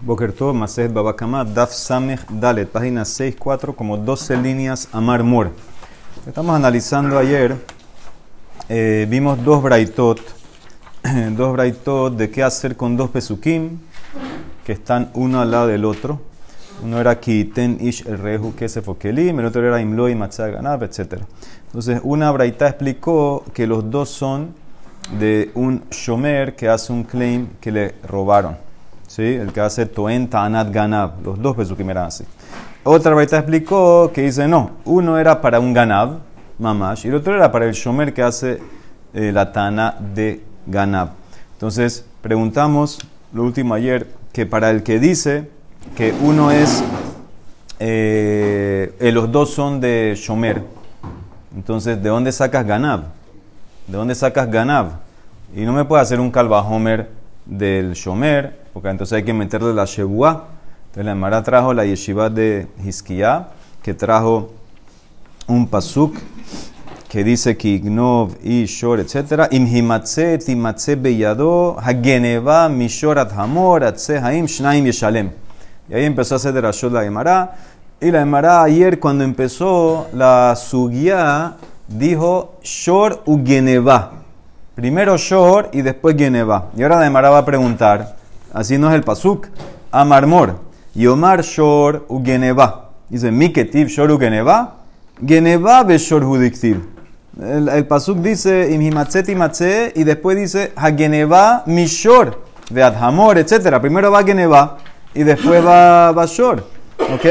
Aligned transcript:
Boker 0.00 0.32
Tov, 0.32 0.54
Mased 0.54 0.92
Babakama, 0.92 1.44
Daf 1.44 1.72
Samech 1.72 2.20
Dalet, 2.30 2.68
página 2.68 3.02
6-4, 3.02 3.74
como 3.74 3.96
12 3.96 4.36
líneas 4.36 4.88
Amar 4.92 5.24
Mor. 5.24 5.50
Estamos 6.24 6.54
analizando 6.54 7.18
ayer, 7.18 7.56
eh, 8.68 9.08
vimos 9.10 9.42
dos 9.42 9.60
braitot, 9.60 10.20
dos 11.36 11.52
braitot 11.52 12.16
de 12.16 12.30
qué 12.30 12.44
hacer 12.44 12.76
con 12.76 12.96
dos 12.96 13.10
pesukim 13.10 13.78
que 14.64 14.70
están 14.70 15.10
uno 15.14 15.40
al 15.40 15.50
lado 15.50 15.66
del 15.66 15.84
otro. 15.84 16.20
Uno 16.84 17.00
era 17.00 17.18
Kiten 17.18 17.78
Ish 17.80 18.06
el 18.06 18.18
Rehu 18.18 18.54
Kesefokelim, 18.54 19.40
el 19.40 19.46
otro 19.46 19.66
era 19.66 19.80
Imloi 19.80 20.14
Matzah 20.14 20.46
Ganab, 20.46 20.84
etc. 20.84 21.22
Entonces, 21.66 22.00
una 22.04 22.30
braita 22.30 22.68
explicó 22.68 23.44
que 23.52 23.66
los 23.66 23.90
dos 23.90 24.10
son 24.10 24.54
de 25.18 25.50
un 25.54 25.82
shomer 25.90 26.54
que 26.54 26.68
hace 26.68 26.92
un 26.92 27.02
claim 27.02 27.48
que 27.60 27.72
le 27.72 27.94
robaron. 28.06 28.67
¿Sí? 29.18 29.34
el 29.34 29.52
que 29.52 29.60
hace 29.60 29.84
Toen 29.84 30.28
Tanat 30.28 30.70
Ganab, 30.70 31.24
los 31.24 31.42
dos 31.42 31.56
pesukim 31.56 31.90
eran 31.90 32.06
así. 32.06 32.24
Otra 32.84 33.16
vez 33.16 33.32
explicó 33.32 34.12
que 34.14 34.22
dice 34.22 34.46
no, 34.46 34.70
uno 34.84 35.18
era 35.18 35.40
para 35.40 35.58
un 35.58 35.74
Ganab, 35.74 36.18
Mamash, 36.60 37.04
y 37.04 37.08
el 37.08 37.16
otro 37.16 37.34
era 37.34 37.50
para 37.50 37.66
el 37.66 37.72
Shomer 37.72 38.14
que 38.14 38.22
hace 38.22 38.60
eh, 39.12 39.32
la 39.32 39.50
Tana 39.52 39.96
de 40.14 40.44
Ganab. 40.66 41.10
Entonces, 41.54 42.04
preguntamos 42.22 42.98
lo 43.32 43.42
último 43.42 43.74
ayer, 43.74 44.06
que 44.32 44.46
para 44.46 44.70
el 44.70 44.84
que 44.84 45.00
dice 45.00 45.50
que 45.96 46.14
uno 46.22 46.52
es, 46.52 46.84
eh, 47.80 48.94
eh, 49.00 49.10
los 49.10 49.32
dos 49.32 49.50
son 49.50 49.80
de 49.80 50.14
Shomer, 50.16 50.62
entonces, 51.56 52.00
¿de 52.00 52.08
dónde 52.08 52.30
sacas 52.30 52.64
Ganab? 52.64 53.00
¿De 53.88 53.96
dónde 53.96 54.14
sacas 54.14 54.48
Ganab? 54.48 55.00
Y 55.56 55.62
no 55.62 55.72
me 55.72 55.84
puede 55.84 56.02
hacer 56.02 56.20
un 56.20 56.30
Homer 56.32 57.10
del 57.44 57.94
Shomer, 57.94 58.67
entonces 58.84 59.12
hay 59.12 59.24
que 59.24 59.34
meterle 59.34 59.74
la 59.74 59.84
Shebuah. 59.84 60.44
Entonces 60.86 61.04
la 61.04 61.12
Emara 61.12 61.42
trajo 61.42 61.74
la 61.74 61.84
yeshiva 61.84 62.30
de 62.30 62.66
Hiskiah, 62.84 63.48
que 63.82 63.94
trajo 63.94 64.50
un 65.46 65.66
pasuk 65.66 66.16
que 67.08 67.24
dice 67.24 67.56
que 67.56 67.68
Ignov 67.68 68.36
y 68.42 68.66
Shor, 68.66 69.00
etc. 69.00 69.48
Imhimatze 69.50 70.38
timatze 70.38 70.94
beyado 70.96 71.76
hageneva 71.78 72.68
mishor 72.68 73.18
hamor 73.18 73.84
atze 73.84 74.18
haim 74.18 74.46
shnaim 74.46 74.84
yeshalem. 74.84 75.30
Y 75.88 75.94
ahí 75.94 76.04
empezó 76.04 76.34
a 76.34 76.36
hacer 76.36 76.52
de 76.52 76.60
la 76.60 76.70
la 76.90 77.04
Emara. 77.04 77.56
Y 78.00 78.10
la 78.10 78.20
Emara 78.20 78.62
ayer 78.62 79.00
cuando 79.00 79.24
empezó 79.24 80.08
la 80.12 80.54
sugia 80.54 81.56
dijo 81.88 82.56
Shor 82.62 83.22
u 83.24 83.42
Geneva. 83.44 84.12
Primero 84.74 85.16
Shor 85.16 85.70
y 85.72 85.80
después 85.80 86.14
Geneva. 86.16 86.68
Y 86.76 86.82
ahora 86.82 87.00
la 87.00 87.06
Emara 87.06 87.30
va 87.30 87.38
a 87.38 87.44
preguntar 87.44 88.17
Así 88.58 88.76
no 88.76 88.88
es 88.88 88.96
el 88.96 89.04
pasuk. 89.04 89.46
Amarmor. 89.92 90.56
Yomar 90.92 91.42
shor 91.42 92.04
u 92.08 92.24
geneva. 92.24 92.90
Dice, 93.08 93.30
mi 93.30 93.52
ketiv 93.52 93.86
shor 93.86 94.10
u 94.10 94.18
geneva. 94.18 94.78
Geneva 95.24 95.84
be 95.84 95.96
shor 95.96 96.24
hudiktiv. 96.24 96.80
El, 97.40 97.68
el 97.68 97.86
pasuk 97.86 98.18
dice, 98.18 98.68
imhimatzet 98.72 99.28
imatze, 99.28 99.92
y 99.94 100.02
después 100.02 100.36
dice, 100.36 100.72
hageneva 100.74 101.62
mishor, 101.66 102.42
de 102.68 102.82
adhamor, 102.82 103.38
etc. 103.38 103.78
Primero 103.80 104.10
va 104.10 104.24
geneva 104.24 104.78
y 105.14 105.22
después 105.22 105.64
va, 105.64 106.10
va 106.10 106.26
shor. 106.26 106.66
¿Ok? 107.14 107.26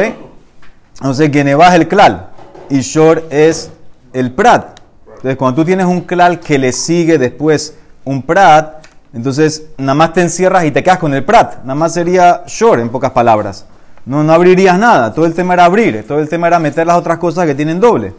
Entonces, 1.02 1.30
geneva 1.30 1.68
es 1.68 1.74
el 1.74 1.90
klal 1.90 2.30
y 2.70 2.80
shor 2.80 3.26
es 3.30 3.70
el 4.14 4.32
prat. 4.32 4.80
Entonces, 5.08 5.36
cuando 5.36 5.62
tú 5.62 5.66
tienes 5.66 5.88
un 5.88 6.02
klal 6.02 6.40
que 6.40 6.58
le 6.58 6.72
sigue 6.72 7.18
después 7.18 7.76
un 8.06 8.22
prat, 8.22 8.77
entonces, 9.18 9.64
nada 9.80 9.96
más 9.96 10.14
te 10.14 10.22
encierras 10.22 10.64
y 10.66 10.70
te 10.70 10.84
quedas 10.84 11.00
con 11.00 11.12
el 11.12 11.26
prat. 11.26 11.64
Nada 11.64 11.74
más 11.74 11.92
sería 11.92 12.44
short, 12.46 12.80
en 12.80 12.90
pocas 12.90 13.10
palabras. 13.10 13.66
No, 14.06 14.24
no 14.24 14.32
abrirías 14.32 14.78
nada. 14.78 15.12
Todo 15.12 15.26
el 15.26 15.34
tema 15.34 15.56
era 15.56 15.66
abrir. 15.66 16.06
Todo 16.08 16.20
el 16.20 16.30
tema 16.30 16.46
era 16.46 16.60
meter 16.60 16.86
las 16.86 16.98
otras 16.98 17.18
cosas 17.18 17.48
que 17.48 17.56
tienen 17.56 17.80
doble. 17.80 18.14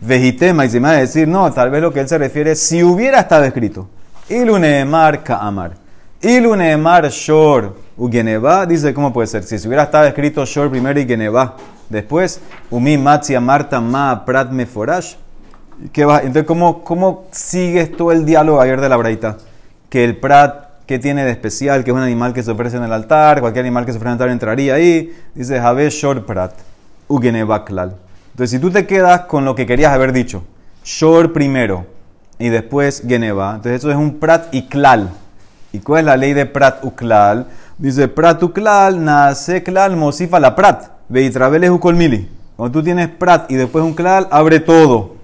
Vejitema, 0.00 0.64
y 0.64 0.70
se 0.70 0.78
me 0.78 0.86
va 0.86 0.94
a 0.94 0.98
decir, 0.98 1.26
no, 1.26 1.52
tal 1.52 1.70
vez 1.70 1.82
lo 1.82 1.92
que 1.92 1.98
él 1.98 2.08
se 2.08 2.16
refiere 2.16 2.52
es 2.52 2.60
si 2.60 2.84
hubiera 2.84 3.18
estado 3.18 3.42
escrito. 3.42 3.88
Ilunemar 4.28 5.24
Kaamar. 5.24 5.72
Ilunemar 6.22 7.08
Shor 7.08 7.74
Ugeneva. 7.96 8.66
Dice, 8.66 8.94
¿cómo 8.94 9.12
puede 9.12 9.26
ser? 9.26 9.42
Si 9.42 9.56
hubiera 9.66 9.82
estado 9.82 10.04
escrito 10.04 10.44
Shor 10.44 10.70
primero 10.70 11.00
y 11.00 11.06
Geneva 11.06 11.56
después, 11.88 12.40
Umi 12.70 12.96
Matzia 12.96 13.40
Marta 13.40 13.80
Ma 13.80 14.24
Prat 14.24 14.52
Meforash. 14.52 15.14
¿Qué 15.92 16.04
va? 16.04 16.18
Entonces, 16.18 16.44
¿cómo, 16.44 16.84
¿cómo 16.84 17.24
sigues 17.32 17.96
todo 17.96 18.12
el 18.12 18.24
diálogo 18.24 18.60
ayer 18.60 18.80
de 18.80 18.88
la 18.88 18.96
Braita? 18.96 19.38
Que 19.88 20.04
el 20.04 20.16
prat, 20.16 20.66
que 20.86 20.98
tiene 20.98 21.24
de 21.24 21.30
especial? 21.30 21.84
Que 21.84 21.90
es 21.90 21.96
un 21.96 22.02
animal 22.02 22.32
que 22.32 22.42
se 22.42 22.50
ofrece 22.50 22.76
en 22.76 22.84
el 22.84 22.92
altar, 22.92 23.40
cualquier 23.40 23.64
animal 23.64 23.84
que 23.84 23.92
se 23.92 23.98
ofrece 23.98 24.12
en 24.12 24.16
el 24.16 24.22
altar 24.22 24.28
entraría 24.30 24.74
ahí. 24.74 25.12
Dice, 25.34 25.60
Javé 25.60 25.90
Shor 25.90 26.24
Prat, 26.24 26.52
Ugenebaklal. 27.08 27.96
Entonces, 28.32 28.50
si 28.50 28.58
tú 28.58 28.70
te 28.70 28.86
quedas 28.86 29.22
con 29.22 29.44
lo 29.44 29.54
que 29.54 29.66
querías 29.66 29.92
haber 29.92 30.12
dicho, 30.12 30.44
Shor 30.84 31.32
primero 31.32 31.86
y 32.38 32.50
después 32.50 33.02
Geneva, 33.06 33.54
entonces 33.56 33.80
eso 33.80 33.90
es 33.90 33.96
un 33.96 34.18
Prat 34.18 34.54
y 34.54 34.68
Klal. 34.68 35.10
¿Y 35.72 35.80
cuál 35.80 36.00
es 36.00 36.06
la 36.06 36.16
ley 36.16 36.32
de 36.32 36.46
Prat 36.46 36.84
Uklal? 36.84 37.46
Dice, 37.78 38.08
Prat 38.08 38.42
Uklal, 38.42 39.04
nace 39.04 39.62
Klal, 39.62 39.96
mosifa 39.96 40.38
la 40.38 40.54
Prat, 40.54 40.90
veitrabeles 41.08 41.70
Ukolmili. 41.70 42.28
Cuando 42.56 42.78
tú 42.78 42.84
tienes 42.84 43.08
Prat 43.08 43.50
y 43.50 43.54
después 43.56 43.84
un 43.84 43.94
Klal, 43.94 44.28
abre 44.30 44.60
todo. 44.60 45.15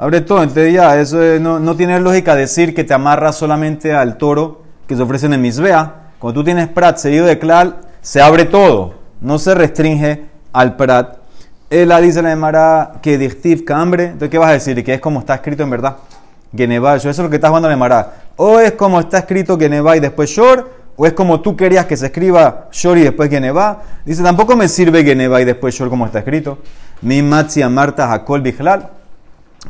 Abre 0.00 0.20
todo, 0.20 0.44
entonces 0.44 0.72
ya, 0.72 0.96
eso 1.00 1.18
no, 1.40 1.74
tiene 1.74 1.98
lógica 1.98 2.36
decir 2.36 2.72
que 2.72 2.84
te 2.84 2.94
amarras 2.94 3.34
solamente 3.34 3.92
al 3.92 4.16
toro 4.16 4.62
que 4.86 4.94
se 4.94 5.02
ofrece 5.02 5.26
en 5.26 5.42
Misbea. 5.42 6.12
Cuando 6.20 6.38
tú 6.38 6.44
tienes 6.44 6.68
prat 6.68 6.98
seguido 6.98 7.26
de 7.26 7.36
klal, 7.40 7.78
se 8.00 8.20
abre 8.20 8.44
todo, 8.44 8.94
no 9.20 9.40
se 9.40 9.56
restringe 9.56 10.26
al 10.52 10.76
prat. 10.76 11.16
Él 11.68 11.92
dice 12.00 12.22
la 12.22 12.30
Emara 12.30 12.92
que 13.02 13.18
dictiv 13.18 13.64
cambre, 13.64 14.04
entonces 14.04 14.30
¿qué 14.30 14.38
vas 14.38 14.50
a 14.50 14.52
decir? 14.52 14.84
Que 14.84 14.94
es 14.94 15.00
como 15.00 15.18
está 15.18 15.34
escrito 15.34 15.64
en 15.64 15.70
verdad. 15.70 15.96
Geneva, 16.56 16.94
eso 16.94 17.10
es 17.10 17.18
lo 17.18 17.28
que 17.28 17.34
estás 17.34 17.48
jugando 17.48 17.66
la 17.66 17.74
Emara. 17.74 18.12
O 18.36 18.60
es 18.60 18.72
como 18.72 19.00
está 19.00 19.18
escrito 19.18 19.58
Geneva 19.58 19.96
y 19.96 20.00
después 20.00 20.30
Shor, 20.30 20.70
o 20.96 21.06
es 21.06 21.12
como 21.12 21.40
tú 21.40 21.56
querías 21.56 21.86
que 21.86 21.96
se 21.96 22.06
escriba 22.06 22.68
Shor 22.70 22.98
y 22.98 23.02
después 23.02 23.28
Geneva. 23.28 23.82
Dice, 24.04 24.22
tampoco 24.22 24.54
me 24.54 24.68
sirve 24.68 25.02
Geneva 25.02 25.40
y 25.40 25.44
después 25.44 25.74
Shor 25.74 25.90
como 25.90 26.06
está 26.06 26.20
escrito. 26.20 26.58
Mi 27.02 27.20
Matzi 27.20 27.64
Marta 27.64 28.12
Hakol 28.12 28.42
Bijlal. 28.42 28.97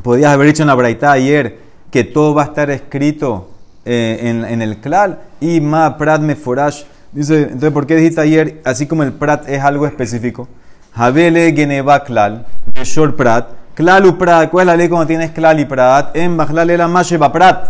Podías 0.03 0.33
haber 0.33 0.47
dicho 0.47 0.63
en 0.63 0.67
la 0.67 0.75
Braita 0.75 1.11
ayer 1.11 1.59
que 1.91 2.03
todo 2.03 2.33
va 2.33 2.43
a 2.43 2.45
estar 2.45 2.69
escrito 2.69 3.49
eh, 3.85 4.45
en, 4.49 4.61
el 4.61 4.77
klal. 4.77 5.19
Y 5.41 5.59
ma 5.61 5.97
prat 5.97 6.21
me 6.21 6.35
forash. 6.35 6.83
Dice, 7.11 7.43
entonces, 7.43 7.71
¿por 7.71 7.87
qué 7.87 7.95
dijiste 7.95 8.21
ayer, 8.21 8.61
así 8.63 8.85
como 8.87 9.03
el 9.03 9.13
prat 9.13 9.49
es 9.49 9.61
algo 9.61 9.85
específico? 9.87 10.47
Javele 10.95 11.53
geneva 11.53 12.03
klal, 12.03 12.45
shor 12.83 13.15
prat. 13.15 13.49
Klal 13.73 14.05
u 14.05 14.17
prat. 14.17 14.49
¿Cuál 14.49 14.63
es 14.63 14.67
la 14.67 14.77
ley 14.77 14.89
cuando 14.89 15.07
tienes 15.07 15.31
klal 15.31 15.59
y 15.59 15.65
prat? 15.65 16.15
En 16.15 16.37
bajlal 16.37 16.67
la 16.77 16.87
masheba 16.87 17.31
prat. 17.31 17.69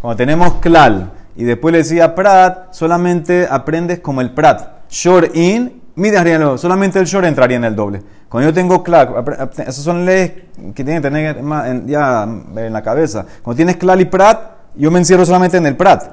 Cuando 0.00 0.16
tenemos 0.16 0.54
klal 0.54 1.10
y 1.36 1.44
después 1.44 1.72
le 1.72 1.78
decía 1.78 2.14
prat, 2.14 2.72
solamente 2.72 3.46
aprendes 3.50 4.00
como 4.00 4.20
el 4.20 4.30
prat. 4.30 4.88
Shor 4.90 5.30
in, 5.34 5.81
midas 5.94 6.60
solamente 6.60 6.98
el 6.98 7.06
shor 7.06 7.24
entraría 7.24 7.56
en 7.56 7.64
el 7.64 7.76
doble. 7.76 8.02
Cuando 8.28 8.50
yo 8.50 8.54
tengo 8.54 8.82
claro, 8.82 9.22
esas 9.58 9.76
son 9.76 10.06
leyes 10.06 10.32
que 10.74 10.84
tienen 10.84 11.02
que 11.02 11.08
tener 11.08 11.42
ya 11.86 12.22
en 12.24 12.72
la 12.72 12.82
cabeza. 12.82 13.26
Cuando 13.42 13.56
tienes 13.56 13.76
clar 13.76 14.00
y 14.00 14.06
prat, 14.06 14.52
yo 14.74 14.90
me 14.90 14.98
encierro 14.98 15.26
solamente 15.26 15.58
en 15.58 15.66
el 15.66 15.76
prat. 15.76 16.04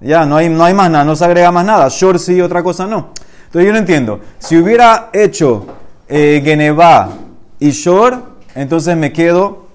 Ya, 0.00 0.24
no 0.26 0.36
hay, 0.36 0.48
no 0.48 0.64
hay 0.64 0.74
más 0.74 0.90
nada, 0.90 1.04
no 1.04 1.16
se 1.16 1.24
agrega 1.24 1.50
más 1.50 1.64
nada. 1.64 1.88
Short 1.88 2.18
sí, 2.18 2.40
otra 2.40 2.62
cosa 2.62 2.86
no. 2.86 3.10
Entonces 3.46 3.66
yo 3.66 3.72
no 3.72 3.78
entiendo. 3.78 4.20
Si 4.38 4.56
hubiera 4.56 5.10
hecho 5.12 5.66
eh, 6.08 6.40
Geneva 6.44 7.10
y 7.58 7.70
short, 7.70 8.24
entonces 8.54 8.96
me 8.96 9.12
quedo 9.12 9.66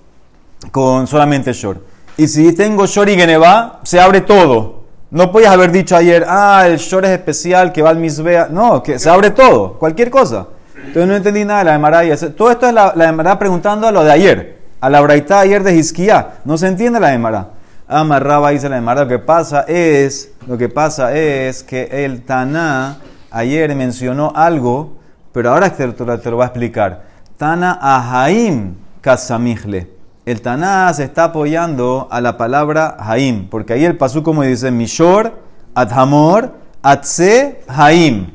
con 0.72 1.08
solamente 1.08 1.54
short. 1.54 1.82
Y 2.18 2.28
si 2.28 2.54
tengo 2.54 2.86
short 2.86 3.10
y 3.10 3.16
Geneva, 3.16 3.80
se 3.84 4.00
abre 4.00 4.22
todo. 4.22 4.83
No 5.14 5.32
podías 5.32 5.54
haber 5.54 5.72
dicho 5.72 5.96
ayer, 5.96 6.26
ah, 6.28 6.64
el 6.66 6.78
short 6.78 7.06
es 7.06 7.12
especial 7.12 7.72
que 7.72 7.84
va 7.84 7.92
al 7.92 8.00
misbea. 8.00 8.48
No, 8.50 8.82
que 8.82 8.98
se 8.98 9.12
abre 9.12 9.30
todo, 9.30 9.78
cualquier 9.78 10.10
cosa. 10.10 10.48
Entonces 10.76 11.08
no 11.08 11.16
entendí 11.16 11.46
nada 11.46 11.60
de 11.60 11.66
la 11.66 11.76
Emara. 11.76 12.02
Todo 12.36 12.50
esto 12.50 12.66
es 12.68 12.74
la, 12.74 12.96
la 12.96 13.38
preguntando 13.38 13.88
a 13.88 13.92
lo 13.92 14.04
de 14.04 14.12
ayer, 14.12 14.58
a 14.82 14.90
la 14.90 15.02
Braita 15.02 15.42
ayer 15.42 15.62
de 15.62 15.76
Hisquía. 15.76 16.40
No 16.46 16.58
se 16.58 16.66
entiende 16.66 17.00
la 17.00 17.14
Emara. 17.14 17.50
Amarraba 17.88 18.50
dice 18.50 18.68
la 18.70 18.80
Emara. 18.80 19.04
Lo 19.04 19.08
que 19.08 19.20
pasa 19.20 19.62
es, 19.68 20.32
lo 20.48 20.58
que 20.58 20.68
pasa 20.68 21.16
es 21.16 21.62
que 21.62 22.06
el 22.06 22.24
Taná 22.24 22.98
ayer 23.30 23.76
mencionó 23.76 24.34
algo, 24.36 24.98
pero 25.32 25.52
ahora 25.52 25.70
te, 25.70 25.90
te, 25.90 26.18
te 26.18 26.32
lo 26.32 26.38
va 26.38 26.46
a 26.46 26.48
explicar. 26.48 27.04
Tana 27.38 27.78
Ahaim 27.80 28.78
Kasamijle. 29.00 29.93
El 30.26 30.42
Taná 30.42 30.94
se 30.94 31.04
está 31.04 31.26
apoyando 31.26 32.08
a 32.10 32.22
la 32.22 32.38
palabra 32.38 32.96
Haim, 32.98 33.50
porque 33.50 33.74
ahí 33.74 33.84
el 33.84 33.98
pasú 33.98 34.24
como 34.24 34.44
dice 34.44 34.72
Mishor, 34.72 35.34
Adhamor, 35.76 36.54
Atse, 36.82 37.62
Haim. 37.68 38.28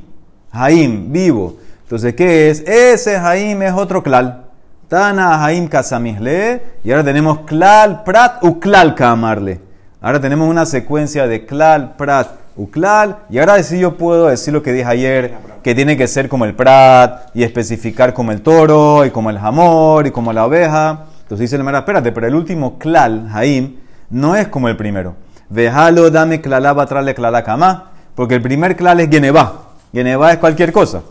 Haim, 0.51 1.11
vivo. 1.11 1.57
Entonces, 1.85 2.15
¿qué 2.15 2.51
es? 2.51 2.61
Ese 2.61 3.19
Jaim 3.19 3.63
es 3.63 3.73
otro 3.73 4.03
klal. 4.03 4.45
Tana 4.89 5.39
Jaim 5.39 5.67
Kasamihle. 5.67 6.63
Y 6.85 6.91
ahora 6.91 7.05
tenemos 7.05 7.41
klal 7.41 8.05
prat 8.05 8.45
u 8.45 8.61
klal 8.61 8.95
kamarle. 8.95 9.61
Ahora 10.03 10.21
tenemos 10.21 10.47
una 10.47 10.67
secuencia 10.67 11.27
de 11.27 11.47
klal 11.47 11.97
prat 11.97 12.29
uklal. 12.57 13.21
Y 13.31 13.39
ahora 13.39 13.63
sí 13.63 13.79
yo 13.79 13.97
puedo 13.97 14.27
decir 14.27 14.53
lo 14.53 14.63
que 14.63 14.73
dije 14.73 14.89
ayer, 14.89 15.35
que 15.63 15.75
tiene 15.75 15.97
que 15.97 16.07
ser 16.07 16.29
como 16.29 16.45
el 16.45 16.55
prat 16.55 17.31
y 17.35 17.43
especificar 17.45 18.13
como 18.13 18.33
el 18.33 18.43
toro 18.43 19.07
y 19.07 19.11
como 19.11 19.31
el 19.31 19.39
jamor 19.39 20.07
y 20.07 20.11
como 20.11 20.35
la 20.35 20.45
oveja. 20.45 21.07
Entonces 21.29 21.51
dice 21.51 21.57
el 21.57 21.63
Mara, 21.63 21.81
espérate, 21.81 22.11
pero 22.11 22.27
el 22.27 22.35
último 22.35 22.79
klal, 22.79 23.29
Haim, 23.35 23.77
no 24.09 24.35
es 24.35 24.49
como 24.49 24.71
el 24.71 24.79
primero. 24.79 25.15
Vejalo, 25.51 26.11
dame 26.11 26.41
klalá, 26.41 26.87
trale 26.87 27.15
klalá 27.15 27.45
kama, 27.45 27.91
porque 28.15 28.35
el 28.35 28.41
primer 28.41 28.77
klal 28.77 28.99
es 29.01 29.11
geneva. 29.11 29.65
Geneva 29.93 30.33
es 30.33 30.39
cualquier 30.39 30.73
cosa. 30.73 31.03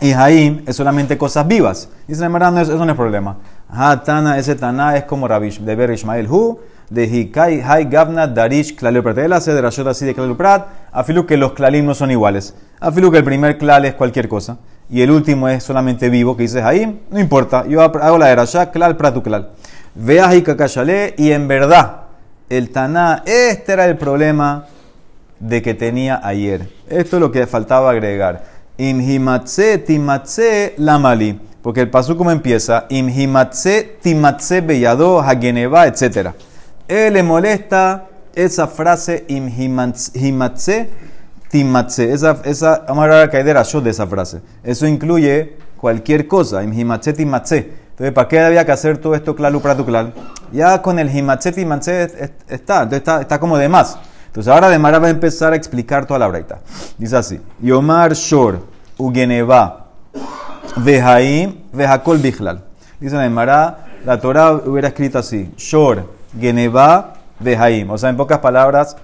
Y 0.00 0.12
Haim 0.12 0.62
es 0.64 0.76
solamente 0.76 1.18
cosas 1.18 1.48
vivas. 1.48 1.88
Dice 2.06 2.22
el 2.22 2.30
Mara, 2.30 2.52
no, 2.52 2.60
eso 2.60 2.84
no 2.84 2.92
es 2.92 2.96
problema. 2.96 3.38
Tana, 4.04 4.38
ese 4.38 4.54
Tana 4.54 4.96
es 4.96 5.04
como 5.06 5.26
Rabish, 5.26 5.58
de 5.58 5.74
Ber 5.74 5.90
Ishmael 5.90 6.28
Hu, 6.30 6.60
de 6.88 7.06
Hikai, 7.06 7.62
Hai 7.62 7.86
Gavna, 7.86 8.28
Darish, 8.28 8.76
Klaluprat. 8.76 9.18
Él 9.18 9.32
hace 9.32 9.52
de 9.52 9.60
Rashot 9.60 9.88
así 9.88 10.06
de 10.06 10.14
Klaluprat, 10.14 10.68
afilu 10.92 11.26
que 11.26 11.36
los 11.36 11.54
Klalim 11.54 11.84
no 11.84 11.94
son 11.96 12.12
iguales. 12.12 12.54
Afilu 12.78 13.10
que 13.10 13.18
el 13.18 13.24
primer 13.24 13.58
Klal 13.58 13.86
es 13.86 13.94
cualquier 13.94 14.28
cosa 14.28 14.58
y 14.90 15.00
el 15.02 15.10
último 15.10 15.48
es 15.48 15.62
solamente 15.62 16.10
vivo, 16.10 16.36
que 16.36 16.42
dices 16.42 16.62
ahí, 16.62 17.00
no 17.10 17.18
importa, 17.18 17.66
yo 17.66 17.80
hago 17.80 18.18
la 18.18 18.26
de 18.26 18.36
Rasha, 18.36 18.70
Klal, 18.70 18.96
Pratu, 18.96 19.22
Klal. 19.22 19.50
Veas 19.94 20.34
y 20.34 20.42
Kakashale, 20.42 21.14
y 21.16 21.32
en 21.32 21.48
verdad, 21.48 22.02
el 22.48 22.70
Taná, 22.70 23.22
este 23.26 23.72
era 23.72 23.86
el 23.86 23.96
problema 23.96 24.66
de 25.38 25.60
que 25.60 25.74
tenía 25.74 26.20
ayer. 26.22 26.68
Esto 26.88 27.16
es 27.16 27.20
lo 27.20 27.32
que 27.32 27.46
faltaba 27.46 27.90
agregar. 27.90 28.44
Imhimatse, 28.78 29.78
timatse, 29.78 30.74
lamali. 30.78 31.40
Porque 31.62 31.80
el 31.80 31.90
paso 31.90 32.16
como 32.16 32.30
empieza, 32.30 32.86
imhimatse, 32.88 33.98
timatse, 34.02 34.60
beyado, 34.60 35.20
hageneva, 35.20 35.86
etc. 35.86 36.30
Él 36.88 37.14
le 37.14 37.22
molesta 37.22 38.08
esa 38.34 38.66
frase 38.66 39.24
imhimatse, 39.28 40.90
timatse. 41.52 42.12
Esa, 42.12 42.38
esa, 42.44 42.84
vamos 42.88 43.02
a 43.02 43.04
hablar 43.04 43.30
que 43.30 43.36
hay 43.36 43.44
de 43.44 43.52
de 43.52 43.90
esa 43.90 44.06
frase. 44.06 44.40
Eso 44.64 44.86
incluye 44.86 45.58
cualquier 45.76 46.26
cosa. 46.26 46.64
Imhimatse, 46.64 47.12
timatse. 47.12 47.74
Entonces, 47.90 48.12
¿para 48.14 48.26
qué 48.26 48.40
había 48.40 48.64
que 48.64 48.72
hacer 48.72 48.96
todo 48.96 49.14
esto 49.14 49.36
claro 49.36 49.60
para 49.60 49.76
tu 49.76 49.84
clal? 49.84 50.14
Ya 50.50 50.80
con 50.80 50.98
el 50.98 51.14
himatse, 51.14 51.52
timatse 51.52 52.04
está. 52.48 52.84
Entonces 52.84 52.98
está, 53.00 53.20
está 53.20 53.38
como 53.38 53.58
de 53.58 53.68
más. 53.68 53.98
Entonces 54.28 54.50
ahora 54.50 54.70
de 54.70 54.78
Mara 54.78 54.98
va 54.98 55.08
a 55.08 55.10
empezar 55.10 55.52
a 55.52 55.56
explicar 55.56 56.06
toda 56.06 56.18
la 56.18 56.26
braita. 56.26 56.60
Dice 56.96 57.18
así. 57.18 57.38
Yomar 57.60 58.14
Shor, 58.14 58.60
Ugeneva. 58.96 59.88
Vejaim, 60.76 61.64
Vejakol 61.70 62.16
Bichlal. 62.16 62.64
Dice 62.98 63.22
en 63.22 63.32
Mara, 63.34 63.88
la 64.06 64.18
Torah 64.18 64.52
hubiera 64.52 64.88
escrito 64.88 65.18
así: 65.18 65.52
Shor, 65.58 66.08
Geneva, 66.40 67.12
Vejaim. 67.40 67.90
O 67.90 67.98
sea, 67.98 68.08
en 68.08 68.16
pocas 68.16 68.38
palabras, 68.38 68.96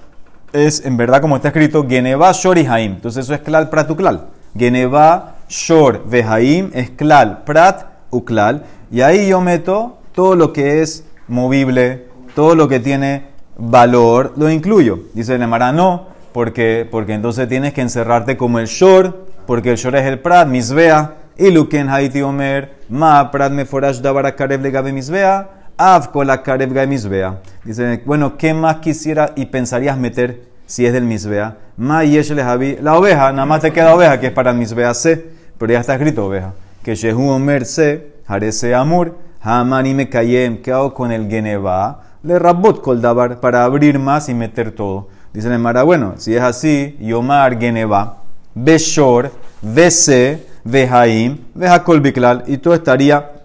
es 0.52 0.84
en 0.84 0.96
verdad 0.96 1.20
como 1.20 1.36
está 1.36 1.48
escrito: 1.48 1.86
Geneva, 1.88 2.32
Shor 2.32 2.58
y 2.58 2.64
Jaim. 2.64 2.92
Entonces 2.92 3.24
eso 3.24 3.34
es 3.34 3.40
klal, 3.40 3.70
prat, 3.70 3.90
uklal. 3.90 4.26
Geneva, 4.56 5.36
Shor, 5.48 6.04
Vejaim 6.08 6.70
es 6.74 6.90
klal, 6.90 7.44
prat, 7.44 7.86
uklal. 8.10 8.64
Y 8.90 9.00
ahí 9.00 9.28
yo 9.28 9.40
meto 9.40 9.98
todo 10.12 10.34
lo 10.34 10.52
que 10.52 10.82
es 10.82 11.04
movible, 11.26 12.06
todo 12.34 12.54
lo 12.54 12.68
que 12.68 12.80
tiene 12.80 13.26
valor, 13.56 14.32
lo 14.36 14.50
incluyo. 14.50 15.00
Dice 15.14 15.34
el 15.34 15.46
Mara, 15.46 15.72
no, 15.72 16.06
porque, 16.32 16.86
porque 16.90 17.14
entonces 17.14 17.48
tienes 17.48 17.72
que 17.72 17.80
encerrarte 17.80 18.36
como 18.36 18.58
el 18.58 18.66
Shor, 18.66 19.26
porque 19.46 19.72
el 19.72 19.76
Shor 19.76 19.96
es 19.96 20.06
el 20.06 20.18
prat, 20.18 20.48
misbea. 20.48 21.14
Y 21.36 21.52
Luken 21.52 21.88
Haiti 21.88 22.20
Omer, 22.20 22.78
Ma 22.88 23.30
Prat 23.30 23.52
Meforash 23.52 24.00
Dabara 24.00 24.34
Karev 24.34 24.60
Legabe 24.60 24.92
Misbea, 24.92 25.48
Av 25.78 26.10
Kola 26.10 26.42
Karev 26.42 26.88
Misbea. 26.88 27.38
Dice, 27.62 28.02
bueno, 28.04 28.36
¿qué 28.36 28.52
más 28.52 28.78
quisiera 28.78 29.30
y 29.36 29.46
pensarías 29.46 29.96
meter 29.96 30.42
si 30.66 30.84
es 30.84 30.92
del 30.92 31.04
Misbea? 31.04 31.56
Ma 31.76 32.02
Yesh 32.02 32.32
la 32.32 32.98
oveja, 32.98 33.30
nada 33.30 33.46
más 33.46 33.60
te 33.60 33.72
queda 33.72 33.94
oveja, 33.94 34.19
que 34.19 34.26
es 34.26 34.32
para 34.32 34.52
Misbea 34.52 34.92
C, 34.92 35.25
pero 35.56 35.72
ya 35.72 35.78
está 35.78 35.94
escrito 35.94 36.26
oveja. 36.26 36.52
Que 36.82 36.96
Shehu 36.96 37.30
Omer 37.30 37.64
C, 37.64 38.12
Harese 38.26 38.75
Amur, 38.75 39.16
Hamani 39.40 39.94
Me 39.94 40.08
Kayem, 40.08 40.60
¿qué 40.62 40.72
hago 40.72 40.92
con 40.92 41.12
el 41.12 41.28
Geneva? 41.28 42.02
Le 42.24 42.40
Rabot 42.40 42.82
Koldabar, 42.82 43.38
para 43.38 43.62
abrir 43.62 44.00
más 44.00 44.28
y 44.28 44.34
meter 44.34 44.72
todo. 44.72 45.06
Dice 45.32 45.46
el 45.46 45.60
Mara, 45.60 45.84
bueno, 45.84 46.14
si 46.16 46.34
es 46.34 46.42
así, 46.42 46.96
Yomar 47.00 47.56
Geneva, 47.56 48.16
Beshor, 48.52 49.31
Bese, 49.62 50.44
Vejaim, 50.64 51.38
Vejakol 51.54 52.00
Biklal, 52.00 52.42
y 52.48 52.58
todo 52.58 52.74
estaría 52.74 53.38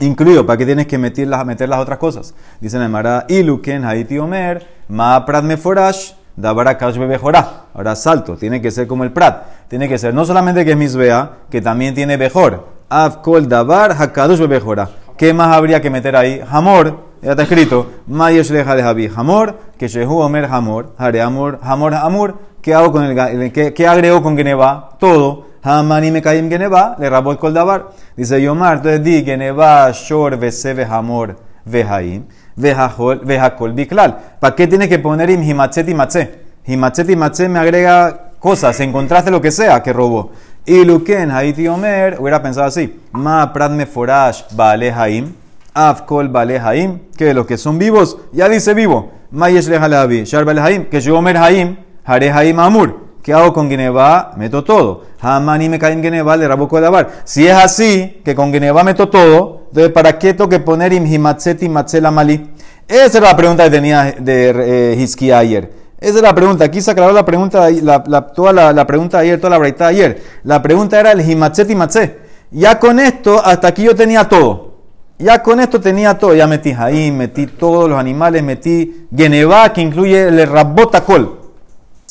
incluido. 0.00 0.46
¿Para 0.46 0.56
qué 0.56 0.66
tienes 0.66 0.86
que 0.86 0.98
meter 0.98 1.28
las, 1.28 1.44
meter 1.44 1.68
las 1.68 1.80
otras 1.80 1.98
cosas? 1.98 2.34
Dice 2.60 2.76
el 2.76 2.88
Mara, 2.88 3.26
Iluken, 3.28 3.84
Haiti 3.84 4.18
Omer, 4.18 4.66
Ma 4.88 5.24
Prat 5.24 5.44
Meforash, 5.44 6.12
Dabara 6.36 6.76
Kash 6.78 6.96
Bebejorá. 6.98 7.64
Ahora 7.74 7.94
salto, 7.96 8.36
tiene 8.36 8.60
que 8.60 8.70
ser 8.70 8.86
como 8.86 9.04
el 9.04 9.12
Prat. 9.12 9.44
Tiene 9.68 9.88
que 9.88 9.98
ser 9.98 10.14
no 10.14 10.24
solamente 10.24 10.64
que 10.64 10.72
es 10.72 10.76
Misbea, 10.76 11.30
que 11.50 11.60
también 11.60 11.94
tiene 11.94 12.16
Bejor. 12.16 12.66
Avkol 12.88 13.48
Dabar, 13.48 13.92
Hakadush 13.92 14.40
Bebejorá. 14.40 14.88
¿Qué 15.16 15.34
más 15.34 15.54
habría 15.54 15.80
que 15.80 15.90
meter 15.90 16.16
ahí? 16.16 16.40
Hamor, 16.50 17.10
ya 17.22 17.32
está 17.32 17.42
escrito. 17.42 17.86
Mayesh 18.06 18.50
Leja 18.50 18.74
de 18.74 18.82
Javi. 18.82 19.10
Hamor, 19.14 19.58
que 19.78 20.06
Omer 20.06 20.46
Hamor, 20.46 20.94
Hare 20.96 21.20
Amor, 21.20 21.60
Hamor 21.62 21.94
Amur. 21.94 22.38
¿Qué 22.62 22.74
hago 22.74 22.90
con 22.90 23.04
el, 23.04 23.52
qué, 23.52 23.74
qué 23.74 23.86
agrego 23.86 24.22
con 24.22 24.36
Geneva? 24.36 24.96
Todo. 24.98 25.49
Hamani 25.62 26.10
me 26.10 26.22
caim 26.22 26.48
geneva, 26.48 26.96
le 26.98 27.10
rabot 27.10 27.38
kol 27.38 27.52
davar. 27.52 27.92
Dice 28.16 28.40
Yomar, 28.40 28.78
entonces 28.78 29.02
di 29.02 29.22
geneva, 29.22 29.90
shor, 29.92 30.38
veseve, 30.38 30.84
hamor, 30.84 31.36
vejaim, 31.66 32.24
vejakol, 32.56 33.72
biklal. 33.74 34.16
¿Para 34.40 34.54
qué 34.54 34.66
tiene 34.66 34.88
que 34.88 34.98
poner 34.98 35.28
im 35.30 35.42
himatzet 35.42 35.88
y 35.88 35.94
matze? 35.94 36.40
Himatzet 36.66 37.10
y 37.10 37.16
matze 37.16 37.48
me 37.48 37.58
agrega 37.58 38.32
cosas, 38.38 38.80
encontraste 38.80 39.30
lo 39.30 39.40
que 39.40 39.50
sea 39.50 39.82
que 39.82 39.92
robó. 39.92 40.32
Y 40.64 40.84
Luken, 40.84 41.30
Haiti 41.30 41.68
Omer, 41.68 42.16
hubiera 42.18 42.42
pensado 42.42 42.66
así: 42.66 42.98
Ma 43.12 43.52
prat 43.52 43.72
me 43.72 43.84
forash, 43.84 44.44
vale 44.52 44.90
haim, 44.90 45.34
afkol 45.74 46.28
vale 46.28 46.58
haim, 46.58 47.00
que 47.16 47.34
los 47.34 47.46
que 47.46 47.58
son 47.58 47.78
vivos, 47.78 48.16
ya 48.32 48.48
dice 48.48 48.72
vivo. 48.72 49.12
Ma 49.30 49.50
yesh 49.50 49.68
le 49.68 49.76
halabi, 49.76 50.24
shar 50.24 50.44
vale 50.44 50.60
haim, 50.60 50.84
que 50.86 51.00
yo 51.00 51.18
Omer 51.18 51.36
haim, 51.36 51.76
hare 52.04 52.30
haim 52.30 52.58
amur. 52.58 53.09
¿Qué 53.22 53.34
hago 53.34 53.52
con 53.52 53.68
Geneva? 53.68 54.32
Meto 54.36 54.64
todo. 54.64 55.02
Hamani 55.20 55.68
me 55.68 55.78
cae 55.78 55.92
en 55.92 56.02
Geneva, 56.02 56.36
le 56.36 56.48
rabo 56.48 56.66
de 56.66 56.80
lavar. 56.80 57.10
Si 57.24 57.46
es 57.46 57.54
así, 57.54 58.22
que 58.24 58.34
con 58.34 58.50
Geneva 58.50 58.82
meto 58.82 59.10
todo, 59.10 59.64
entonces 59.68 59.92
¿para 59.92 60.18
qué 60.18 60.32
tengo 60.32 60.48
que 60.48 60.60
poner 60.60 60.92
imhimatzet 60.94 61.62
matzela 61.68 62.10
mali? 62.10 62.50
Esa 62.88 63.18
era 63.18 63.28
la 63.28 63.36
pregunta 63.36 63.64
que 63.64 63.70
tenía 63.70 64.14
de 64.18 64.96
eh, 64.96 65.34
ayer. 65.34 65.70
Esa 66.00 66.16
es 66.16 66.22
la 66.22 66.34
pregunta. 66.34 66.64
Aquí 66.64 66.80
se 66.80 66.90
aclaró 66.90 67.12
la 67.12 67.24
pregunta, 67.26 67.68
la, 67.70 68.02
la, 68.06 68.26
toda 68.28 68.72
la, 68.72 68.86
pregunta 68.86 69.18
de 69.18 69.24
ayer, 69.24 69.38
toda 69.38 69.50
la 69.50 69.58
breita 69.58 69.84
de 69.84 69.90
ayer. 69.90 70.22
La 70.44 70.62
pregunta 70.62 70.98
era 70.98 71.12
el 71.12 71.20
himatzet 71.20 71.70
y 71.70 71.74
matzet. 71.74 72.18
Ya 72.50 72.78
con 72.78 72.98
esto, 72.98 73.44
hasta 73.44 73.68
aquí 73.68 73.84
yo 73.84 73.94
tenía 73.94 74.28
todo. 74.28 74.70
Ya 75.18 75.42
con 75.42 75.60
esto 75.60 75.78
tenía 75.78 76.18
todo. 76.18 76.34
Ya 76.34 76.46
metí 76.46 76.74
ahí, 76.76 77.12
metí 77.12 77.46
todos 77.46 77.88
los 77.88 77.98
animales, 77.98 78.42
metí 78.42 79.06
Geneva, 79.14 79.70
que 79.74 79.82
incluye 79.82 80.28
el 80.28 80.46
rabotacol. 80.48 81.39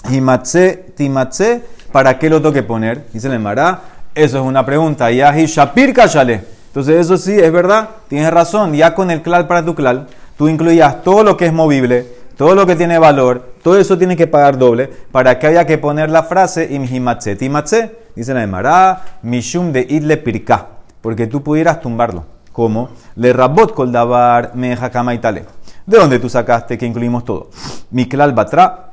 Himatse, 0.07 0.93
timatse, 0.95 1.63
¿para 1.91 2.17
qué 2.17 2.29
lo 2.29 2.37
tengo 2.37 2.53
que 2.53 2.63
poner? 2.63 3.07
Dice 3.11 3.27
el 3.27 3.39
Mará, 3.39 3.81
eso 4.15 4.37
es 4.37 4.43
una 4.43 4.65
pregunta. 4.65 5.11
Yahi 5.11 5.45
Shapir 5.45 5.93
Kashale. 5.93 6.43
Entonces, 6.67 6.95
eso 6.97 7.17
sí, 7.17 7.37
es 7.37 7.51
verdad, 7.51 7.89
tienes 8.07 8.31
razón. 8.31 8.73
Ya 8.73 8.95
con 8.95 9.11
el 9.11 9.21
clal 9.21 9.47
para 9.47 9.65
tu 9.65 9.75
clal, 9.75 10.07
tú 10.37 10.47
incluías 10.47 11.03
todo 11.03 11.23
lo 11.23 11.35
que 11.35 11.47
es 11.47 11.53
movible, 11.53 12.07
todo 12.37 12.55
lo 12.55 12.65
que 12.65 12.75
tiene 12.75 12.97
valor, 12.99 13.53
todo 13.63 13.77
eso 13.77 13.97
tiene 13.97 14.15
que 14.15 14.27
pagar 14.27 14.57
doble 14.57 14.89
para 15.11 15.37
que 15.39 15.47
haya 15.47 15.65
que 15.65 15.77
poner 15.77 16.09
la 16.09 16.23
frase 16.23 16.67
imhimatse, 16.71 17.35
timatse. 17.35 17.97
Dice 18.15 18.31
el 18.31 18.47
Mará, 18.47 19.19
mishum 19.23 19.71
de 19.71 19.85
idle 19.89 20.17
pirka, 20.17 20.67
porque 21.01 21.27
tú 21.27 21.43
pudieras 21.43 21.81
tumbarlo. 21.81 22.25
¿Cómo? 22.51 22.89
Le 23.15 23.31
rabot 23.31 23.73
kol 23.73 23.91
davar 23.91 24.51
meja 24.55 24.89
kama 24.89 25.13
¿De 25.13 25.97
dónde 25.97 26.19
tú 26.19 26.29
sacaste 26.29 26.77
que 26.77 26.85
incluimos 26.85 27.25
todo? 27.25 27.49
Mi 27.91 28.07
clal 28.07 28.33
batra 28.33 28.88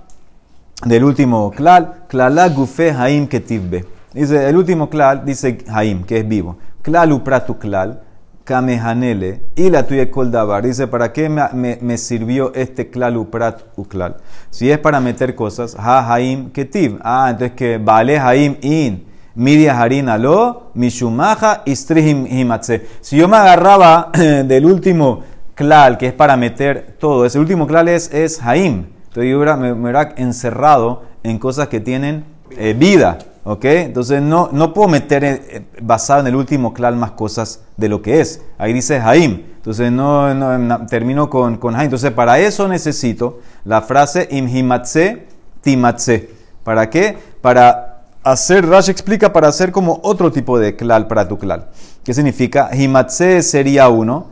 del 0.85 1.05
último 1.05 1.51
klal, 1.51 2.07
gufe 2.55 2.93
haim 2.93 3.27
ketivbe. 3.27 3.85
Dice, 4.13 4.49
el 4.49 4.57
último 4.57 4.89
klal 4.89 5.25
dice 5.25 5.59
haim, 5.69 6.05
que 6.05 6.19
es 6.19 6.29
vivo. 6.29 6.57
Klalu 6.83 7.23
pratu 7.25 7.59
klal, 7.59 8.03
kamehanele, 8.45 9.43
y 9.57 9.71
la 9.71 9.87
tuya 9.87 10.11
koldabar. 10.11 10.65
Dice, 10.65 10.87
¿para 10.87 11.13
qué 11.13 11.29
me, 11.29 11.79
me, 11.81 11.99
sirvió 11.99 12.53
este 12.55 12.89
klalu 12.89 13.31
prat 13.31 13.63
uklal? 13.77 14.17
Si 14.51 14.71
es 14.71 14.79
para 14.79 15.01
meter 15.01 15.35
cosas, 15.35 15.77
ha 15.79 16.13
haim 16.13 16.51
ketiv. 16.51 16.99
Ah, 17.03 17.29
entonces 17.31 17.57
que 17.57 17.79
vale 17.79 18.19
haim 18.19 18.57
in. 18.63 19.05
Midia 19.35 19.79
harina 19.79 20.17
lo, 20.17 20.71
mishumaja, 20.75 21.63
istrihim 21.67 22.27
himatse. 22.27 22.87
Si 23.03 23.19
yo 23.19 23.29
me 23.29 23.37
agarraba 23.37 24.11
del 24.15 24.65
último 24.65 25.21
klal, 25.55 25.99
que 25.99 26.07
es 26.07 26.15
para 26.15 26.39
meter 26.39 26.97
todo, 26.99 27.27
ese 27.27 27.39
último 27.39 27.67
klal 27.67 27.89
es, 27.89 28.11
es 28.15 28.41
haim. 28.43 28.96
Entonces 29.17 29.33
yo 29.33 29.57
me, 29.57 29.73
hubiera 29.73 30.15
encerrado 30.19 31.05
en 31.23 31.39
cosas 31.39 31.69
que 31.69 31.81
tienen 31.81 32.27
eh, 32.51 32.75
vida. 32.79 33.19
¿Ok? 33.45 33.65
Entonces 33.65 34.21
no, 34.21 34.51
no 34.53 34.75
puedo 34.75 34.89
meter 34.89 35.25
eh, 35.25 35.67
basado 35.81 36.21
en 36.21 36.27
el 36.27 36.37
último 36.37 36.75
clal 36.75 36.97
más 36.97 37.13
cosas 37.13 37.63
de 37.77 37.89
lo 37.89 38.03
que 38.03 38.21
es. 38.21 38.43
Ahí 38.59 38.73
dice 38.75 39.01
Jaim. 39.01 39.43
Entonces 39.57 39.91
no, 39.91 40.87
termino 40.91 41.31
con, 41.31 41.57
con 41.57 41.75
Jaim. 41.75 41.85
Entonces 41.85 42.11
para 42.11 42.39
eso 42.41 42.69
necesito 42.69 43.39
la 43.65 43.81
frase 43.81 44.29
imhimatse 44.31 45.27
timatse. 45.63 46.31
¿Para 46.63 46.91
qué? 46.91 47.17
Para 47.41 48.03
hacer, 48.23 48.67
Rashi 48.67 48.91
explica, 48.91 49.33
para 49.33 49.49
hacer 49.49 49.73
como 49.73 49.99
otro 50.03 50.31
tipo 50.31 50.59
de 50.59 50.77
klal 50.77 51.07
para 51.07 51.27
tu 51.27 51.39
klal. 51.39 51.69
¿Qué 52.05 52.13
significa? 52.13 52.69
Himatse 52.75 53.43
sería 53.43 53.89
uno 53.89 54.27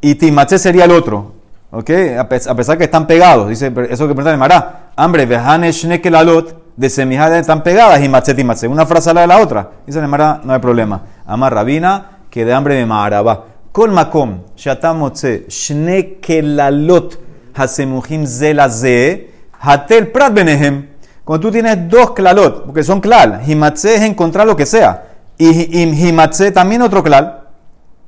y 0.00 0.16
timatse 0.16 0.58
sería 0.58 0.86
el 0.86 0.90
otro. 0.90 1.37
¿Ok? 1.70 1.90
A 2.18 2.28
pesar 2.28 2.78
que 2.78 2.84
están 2.84 3.06
pegados. 3.06 3.48
Dice, 3.48 3.66
eso 3.90 4.08
que 4.08 4.14
pregunta 4.14 4.36
Mará. 4.36 4.90
Hambre, 4.96 5.26
vejane 5.26 5.70
shnekelalot 5.70 6.68
de 6.76 6.88
semijada 6.88 7.38
están 7.38 7.62
pegadas 7.62 8.02
y 8.02 8.08
matzet 8.08 8.38
y 8.38 8.66
Una 8.66 8.86
frase 8.86 9.10
a 9.10 9.14
la 9.14 9.20
de 9.22 9.26
la 9.26 9.38
otra. 9.38 9.70
Dice 9.86 10.00
Mará, 10.06 10.40
no 10.44 10.54
hay 10.54 10.60
problema. 10.60 11.02
Amar 11.26 11.52
rabina, 11.52 12.20
que 12.30 12.44
de 12.44 12.54
hambre 12.54 12.76
de 12.76 12.86
Maharaba. 12.86 13.44
Kol 13.72 13.92
makom, 13.92 14.44
shatamotze, 14.56 15.44
shnekelalot, 15.48 17.18
hasemuhim 17.54 18.26
zelaze, 18.26 19.30
hatel 19.60 20.08
prat 20.08 20.32
benehem. 20.32 20.88
Cuando 21.22 21.48
tú 21.48 21.52
tienes 21.52 21.90
dos 21.90 22.12
klalot, 22.12 22.64
porque 22.64 22.82
son 22.82 23.02
klal, 23.02 23.42
himatze 23.46 23.96
es 23.96 24.00
encontrar 24.00 24.46
lo 24.46 24.56
que 24.56 24.64
sea. 24.64 25.04
Y 25.36 25.82
himatze 25.82 26.50
también 26.50 26.80
otro 26.80 27.02
klal. 27.02 27.42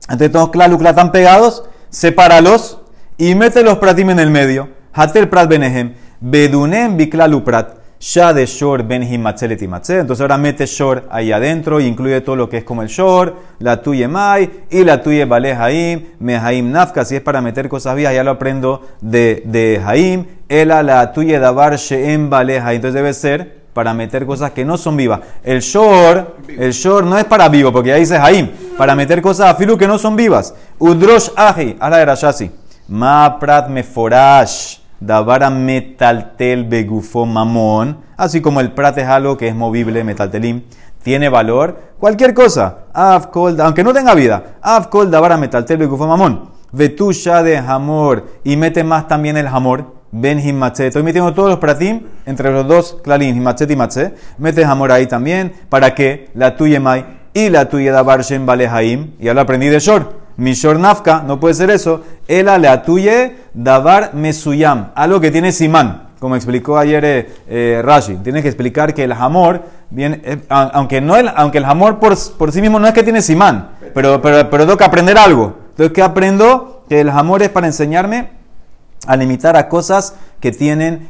Entonces 0.05 0.33
todos 0.33 0.49
klal 0.49 0.73
y 0.73 0.79
klal 0.79 0.93
están 0.93 1.13
pegados, 1.13 1.65
sepáralos 1.91 2.80
y 3.21 3.35
mete 3.35 3.63
los 3.63 3.77
pratim 3.77 4.11
en 4.11 4.19
el 4.19 4.31
medio. 4.31 4.71
Hatel 4.95 5.29
prat 5.29 5.47
benehem. 5.47 5.93
Bedunem 6.21 6.97
biklalu 6.97 7.45
prat. 7.45 7.77
Ya 8.01 8.33
de 8.33 8.47
shor 8.47 8.83
ben 8.83 9.03
himatzelet 9.03 9.61
Entonces 9.61 10.23
ahora 10.23 10.39
mete 10.39 10.65
shor 10.65 11.07
ahí 11.11 11.31
adentro 11.31 11.81
y 11.81 11.87
incluye 11.87 12.23
todo 12.23 12.35
lo 12.35 12.49
que 12.49 12.57
es 12.57 12.65
como 12.65 12.81
el 12.81 12.89
shor, 12.89 13.37
la 13.59 13.83
tuya 13.83 14.09
mai 14.09 14.49
y 14.71 14.85
la 14.85 15.03
tuya 15.03 15.27
vale 15.27 15.53
haim, 15.53 16.07
me 16.19 16.39
haim 16.39 16.73
nafka. 16.73 17.05
Si 17.05 17.17
es 17.17 17.21
para 17.21 17.43
meter 17.43 17.69
cosas 17.69 17.95
viejas, 17.95 18.15
ya 18.15 18.25
lo 18.25 18.31
aprendo 18.31 18.89
de, 19.03 19.43
de 19.45 19.83
haim. 19.85 20.25
Ela 20.49 20.83
la 20.83 21.13
tuya 21.13 21.39
davar 21.39 21.77
sheem 21.77 22.31
vale. 22.31 22.57
Entonces 22.57 22.95
debe 22.95 23.13
ser 23.13 23.61
para 23.75 23.93
meter 23.93 24.25
cosas 24.25 24.53
que 24.53 24.65
no 24.65 24.79
son 24.79 24.97
vivas. 24.97 25.21
El 25.45 25.61
shor, 25.61 26.37
el 26.49 26.73
shor 26.73 27.05
no 27.05 27.19
es 27.19 27.27
para 27.27 27.51
vivo, 27.51 27.71
porque 27.71 27.91
ya 27.91 27.97
dice 27.97 28.17
haim. 28.17 28.49
Para 28.79 28.97
meter 28.97 29.21
cosas 29.21 29.51
a 29.51 29.55
filu 29.57 29.77
que 29.77 29.87
no 29.87 29.99
son 29.99 30.17
vivas. 30.17 30.55
Udrosh 30.79 31.33
ahi, 31.37 31.77
a 31.79 31.91
la 31.91 31.99
de 31.99 32.07
Ma 32.91 33.39
prat 33.39 33.69
meforash. 33.69 34.79
Davara 35.01 35.49
metaltel 35.49 36.65
begufo 36.65 37.25
mamón, 37.25 38.01
así 38.19 38.43
como 38.43 38.61
el 38.61 38.73
prat 38.73 38.99
es 38.99 39.07
algo 39.07 39.39
que 39.39 39.49
es 39.49 39.55
movible, 39.55 40.05
metaltelim, 40.05 40.65
tiene 41.03 41.31
valor, 41.31 41.95
cualquier 41.99 42.35
cosa, 42.35 42.81
afkol, 42.93 43.59
aunque 43.63 43.83
no 43.83 43.95
tenga 43.95 44.15
vida, 44.15 44.59
afkol 44.61 45.11
davara 45.11 45.39
metaltel 45.39 45.79
begufo 45.79 46.07
mamón, 46.07 46.51
vetusha 46.73 47.43
de 47.43 47.57
hamor, 47.57 48.27
y 48.45 48.59
mete 48.59 48.85
más 48.85 49.09
también 49.09 49.39
el 49.39 49.47
hamor, 49.47 49.95
ben 50.13 50.39
himatze. 50.39 50.89
Estoy 50.89 51.03
metiendo 51.03 51.33
todos 51.33 51.49
los 51.49 51.59
pratim 51.61 52.03
entre 52.27 52.53
los 52.53 52.69
dos 52.69 52.99
klalim, 53.03 53.35
himatze 53.35 53.67
y 53.71 53.77
matze, 53.77 54.15
mete 54.37 54.67
hamor 54.67 54.93
ahí 54.93 55.07
también, 55.07 55.55
para 55.71 55.95
que 55.95 56.29
la 56.35 56.57
tuya 56.57 56.79
mai 56.79 57.07
y 57.33 57.49
la 57.49 57.71
tuya 57.71 57.91
davar 57.91 58.21
shem 58.21 58.45
vale 58.45 58.69
haim, 58.69 59.13
y 59.19 59.25
ya 59.25 59.33
lo 59.33 59.41
aprendí 59.41 59.69
de 59.69 59.81
short. 59.81 60.20
Mishor 60.41 60.79
nafka, 60.79 61.23
no 61.27 61.39
puede 61.39 61.53
ser 61.53 61.71
eso. 61.71 62.03
Ela 62.27 62.57
le 62.57 62.67
atuye 62.67 63.37
davar 63.53 64.15
mesuyam, 64.15 64.87
algo 64.95 65.21
que 65.21 65.31
tiene 65.31 65.53
simán, 65.53 66.09
como 66.19 66.35
explicó 66.35 66.79
ayer 66.79 67.05
eh, 67.05 67.29
eh, 67.47 67.83
Rashi. 67.85 68.15
Tienes 68.23 68.41
que 68.41 68.49
explicar 68.49 68.95
que 68.95 69.05
el 69.05 69.13
amor, 69.13 69.65
bien, 69.91 70.23
eh, 70.25 70.39
aunque, 70.49 71.03
no 71.03 71.17
el, 71.17 71.31
aunque 71.37 71.59
el 71.59 71.67
amor 71.67 71.99
por, 71.99 72.17
por, 72.39 72.53
sí 72.53 72.63
mismo 72.63 72.81
no 72.81 72.87
es 72.89 72.95
que 72.95 73.03
tiene 73.03 73.21
simán, 73.21 73.73
pero, 73.93 74.23
pero, 74.23 74.49
pero 74.49 74.67
tengo 74.67 74.83
aprender 74.83 75.19
algo. 75.19 75.59
Entonces, 75.73 75.93
¿qué 75.93 76.01
aprendo? 76.01 76.85
Que 76.89 77.03
el 77.03 77.11
amor 77.11 77.43
es 77.43 77.51
para 77.51 77.67
enseñarme 77.67 78.31
a 79.07 79.17
limitar 79.17 79.59
a 79.59 79.69
cosas 79.69 80.15
que 80.41 80.53
tienen 80.53 81.07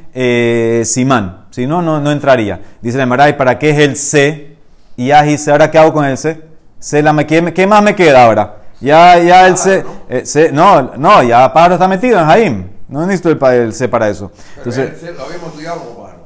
simán. 0.84 1.44
Si 1.50 1.68
no, 1.68 1.82
no, 1.82 2.00
no 2.00 2.10
entraría. 2.10 2.62
Dice 2.82 2.98
la 2.98 3.06
Maray, 3.06 3.36
¿para 3.36 3.60
qué 3.60 3.70
es 3.70 3.78
el 3.78 3.94
C? 3.94 4.56
Y 4.96 5.12
ahora 5.12 5.70
qué 5.70 5.78
hago 5.78 5.92
con 5.92 6.04
el 6.04 6.18
C? 6.18 6.42
¿C 6.80 7.00
la, 7.00 7.14
¿qué, 7.26 7.54
¿Qué 7.54 7.66
más 7.68 7.82
me 7.82 7.94
queda 7.94 8.24
ahora? 8.24 8.59
Ya, 8.80 9.18
ya 9.18 9.46
él 9.46 9.54
eh, 10.08 10.22
se, 10.24 10.52
No, 10.52 10.92
no, 10.96 11.22
ya 11.22 11.52
Pablo 11.52 11.74
está 11.74 11.86
metido 11.86 12.18
en 12.18 12.26
Jaim. 12.26 12.70
No 12.88 13.06
necesito 13.06 13.30
el, 13.30 13.54
el 13.54 13.72
C 13.72 13.88
para 13.88 14.08
eso. 14.08 14.32
Entonces, 14.56 14.90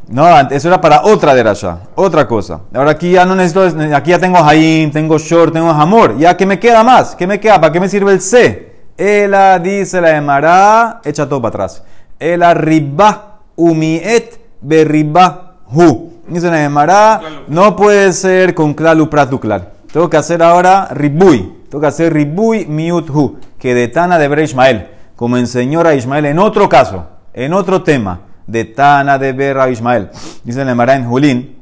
no, 0.08 0.38
eso 0.50 0.68
era 0.68 0.80
para 0.80 1.02
otra 1.04 1.34
derasha, 1.34 1.78
otra 1.94 2.26
cosa. 2.26 2.60
Ahora 2.74 2.92
aquí 2.92 3.10
ya 3.12 3.24
no 3.24 3.34
necesito, 3.34 3.62
aquí 3.94 4.10
ya 4.10 4.18
tengo 4.18 4.42
Jaim, 4.42 4.90
tengo 4.90 5.18
Short, 5.18 5.52
tengo 5.52 5.70
Hamor. 5.70 6.16
Ya, 6.18 6.36
¿qué 6.36 6.46
me 6.46 6.58
queda 6.58 6.84
más? 6.84 7.14
¿Qué 7.16 7.26
me 7.26 7.40
queda? 7.40 7.60
¿Para 7.60 7.72
qué 7.72 7.80
me 7.80 7.88
sirve 7.88 8.12
el 8.12 8.20
C? 8.20 8.72
Ela 8.96 9.58
dice 9.58 10.00
la 10.00 10.16
Emara, 10.16 11.00
echa 11.04 11.28
todo 11.28 11.40
para 11.40 11.48
atrás. 11.50 11.82
Ela 12.18 12.54
riba 12.54 13.40
umiet 13.56 14.38
berriba 14.60 15.56
hu. 15.72 16.12
Dice 16.28 16.50
la 16.50 16.62
Emara, 16.62 17.20
no 17.48 17.74
puede 17.74 18.12
ser 18.12 18.54
con 18.54 18.74
klalu 18.74 19.08
klal. 19.10 19.68
Tengo 19.92 20.08
que 20.08 20.16
hacer 20.16 20.42
ahora 20.42 20.88
ribui. 20.92 21.63
Toca 21.74 21.88
hacer 21.88 22.12
ribui 22.14 22.66
miut 22.66 23.10
hu, 23.10 23.40
que 23.58 23.74
de 23.74 23.88
Tana 23.88 24.16
de 24.16 24.44
Ismael, 24.44 24.90
como 25.16 25.36
enseñó 25.36 25.80
a 25.80 25.92
Ismael 25.96 26.26
en 26.26 26.38
otro 26.38 26.68
caso, 26.68 27.08
en 27.32 27.52
otro 27.52 27.82
tema, 27.82 28.20
de 28.46 28.64
Tana 28.64 29.18
de 29.18 29.32
Ber 29.32 29.58
a 29.58 29.68
Ismael. 29.68 30.08
Dice 30.44 30.62
el 30.62 30.68
Emara 30.68 30.94
en 30.94 31.08
Julín, 31.08 31.56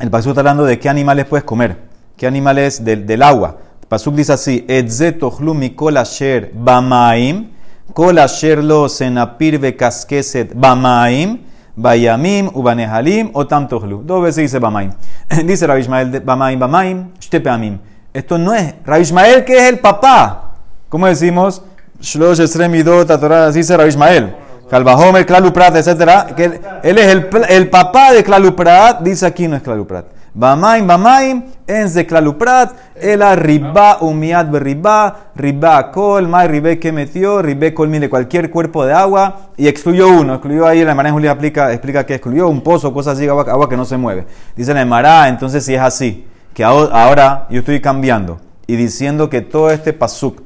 el 0.00 0.10
Pasuk 0.10 0.30
está 0.30 0.40
hablando 0.40 0.64
de 0.64 0.80
qué 0.80 0.88
animales 0.88 1.26
puedes 1.26 1.44
comer, 1.44 1.76
qué 2.16 2.26
animales 2.26 2.84
del, 2.84 3.06
del 3.06 3.22
agua. 3.22 3.58
El 3.80 3.86
Pasuk 3.86 4.16
dice 4.16 4.32
así, 4.32 4.64
Etzeto 4.66 5.30
mikol 5.54 5.98
asher 5.98 6.50
bamaim, 6.52 7.50
kol 7.94 8.18
asher 8.18 8.64
lo 8.64 8.88
senapir 8.88 9.60
vekaskeset 9.60 10.52
bamaim, 10.52 11.42
Bayamim, 11.76 12.50
Ubanehalim, 12.54 13.30
o 13.34 13.46
Tohlu. 13.46 14.02
Dos 14.02 14.20
veces 14.20 14.50
dice 14.50 14.58
Bamaim. 14.58 14.90
dice 15.46 15.64
Rabbi 15.64 15.82
Ismael, 15.82 16.20
Bamaim, 16.22 16.58
Bamaim, 16.58 17.12
Shtepeamim. 17.20 17.78
Esto 18.18 18.36
no 18.36 18.52
es. 18.52 18.74
Rabbi 18.84 19.02
Ismael, 19.02 19.44
que 19.44 19.56
es 19.56 19.68
el 19.68 19.78
papá. 19.78 20.54
¿Cómo 20.88 21.06
decimos? 21.06 21.62
Shlosh 22.00 22.40
Esremidot, 22.40 23.08
así 23.08 23.60
dice 23.60 23.76
Rabbi 23.76 23.90
Ismael. 23.90 24.34
Calvajomer, 24.68 25.24
Klaluprat, 25.24 25.76
etc. 25.76 26.34
Él, 26.82 26.98
es 26.98 27.06
el, 27.06 27.28
el, 27.48 27.70
papá 27.70 28.10
de 28.10 28.24
Klaluprat. 28.24 29.02
Dice 29.02 29.24
aquí 29.24 29.46
no 29.46 29.54
es 29.54 29.62
Klaluprat. 29.62 30.06
Bamaim, 30.34 30.84
Bamaim, 30.84 31.44
en 31.64 31.94
de 31.94 32.06
Klaluprat, 32.06 32.72
el 32.96 33.22
riba, 33.36 33.98
umiat 34.00 34.50
berriba, 34.50 35.16
riba 35.36 35.92
kol, 35.92 36.26
mai 36.26 36.48
ribe 36.48 36.78
que 36.78 36.90
metió, 36.90 37.40
ribe 37.40 37.72
kol 37.72 37.88
mire 37.88 38.10
cualquier 38.10 38.50
cuerpo 38.50 38.84
de 38.84 38.94
agua 38.94 39.50
y 39.56 39.68
excluyó 39.68 40.08
uno. 40.08 40.34
Excluyó 40.34 40.66
ahí, 40.66 40.84
la 40.84 40.94
Mará 40.96 41.12
Julia 41.12 41.30
explica, 41.30 41.72
explica 41.72 42.04
que 42.04 42.14
excluyó 42.14 42.48
un 42.48 42.62
pozo, 42.62 42.92
cosas 42.92 43.16
así, 43.16 43.28
agua, 43.28 43.46
agua 43.48 43.68
que 43.68 43.76
no 43.76 43.84
se 43.84 43.96
mueve. 43.96 44.26
Dice 44.56 44.74
la 44.74 44.84
Mará, 44.84 45.28
entonces 45.28 45.64
si 45.64 45.74
es 45.76 45.80
así 45.80 46.27
que 46.58 46.64
ahora 46.64 47.46
yo 47.50 47.60
estoy 47.60 47.80
cambiando 47.80 48.40
y 48.66 48.74
diciendo 48.74 49.30
que 49.30 49.42
todo 49.42 49.70
este 49.70 49.92
pasuk 49.92 50.42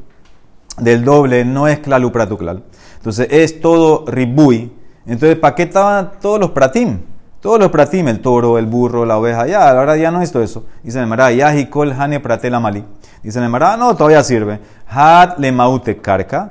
del 0.76 1.06
doble 1.06 1.46
no 1.46 1.68
es 1.68 1.78
pratuklal. 1.78 2.64
Entonces 2.98 3.28
es 3.30 3.62
todo 3.62 4.04
ribui. 4.06 4.70
Entonces, 5.06 5.38
¿para 5.38 5.54
qué 5.54 5.62
estaban 5.62 6.12
todos 6.20 6.38
los 6.38 6.50
pratim? 6.50 6.98
Todos 7.40 7.58
los 7.58 7.70
pratim, 7.70 8.08
el 8.08 8.20
toro, 8.20 8.58
el 8.58 8.66
burro, 8.66 9.06
la 9.06 9.16
oveja, 9.16 9.46
ya, 9.46 9.70
ahora 9.70 9.96
ya 9.96 10.10
no 10.10 10.20
es 10.20 10.30
todo 10.30 10.42
eso. 10.42 10.66
Dice 10.82 11.00
el 11.00 11.06
Mará, 11.06 11.32
yahi 11.32 11.70
kol 11.70 11.92
hane 11.98 12.20
pratela 12.20 12.60
mali. 12.60 12.84
Dice 13.22 13.38
el 13.38 13.48
Mará, 13.48 13.78
no, 13.78 13.96
todavía 13.96 14.22
sirve. 14.22 14.60
Had 14.86 15.38
le 15.38 15.50
maute 15.50 15.96
karka, 15.96 16.50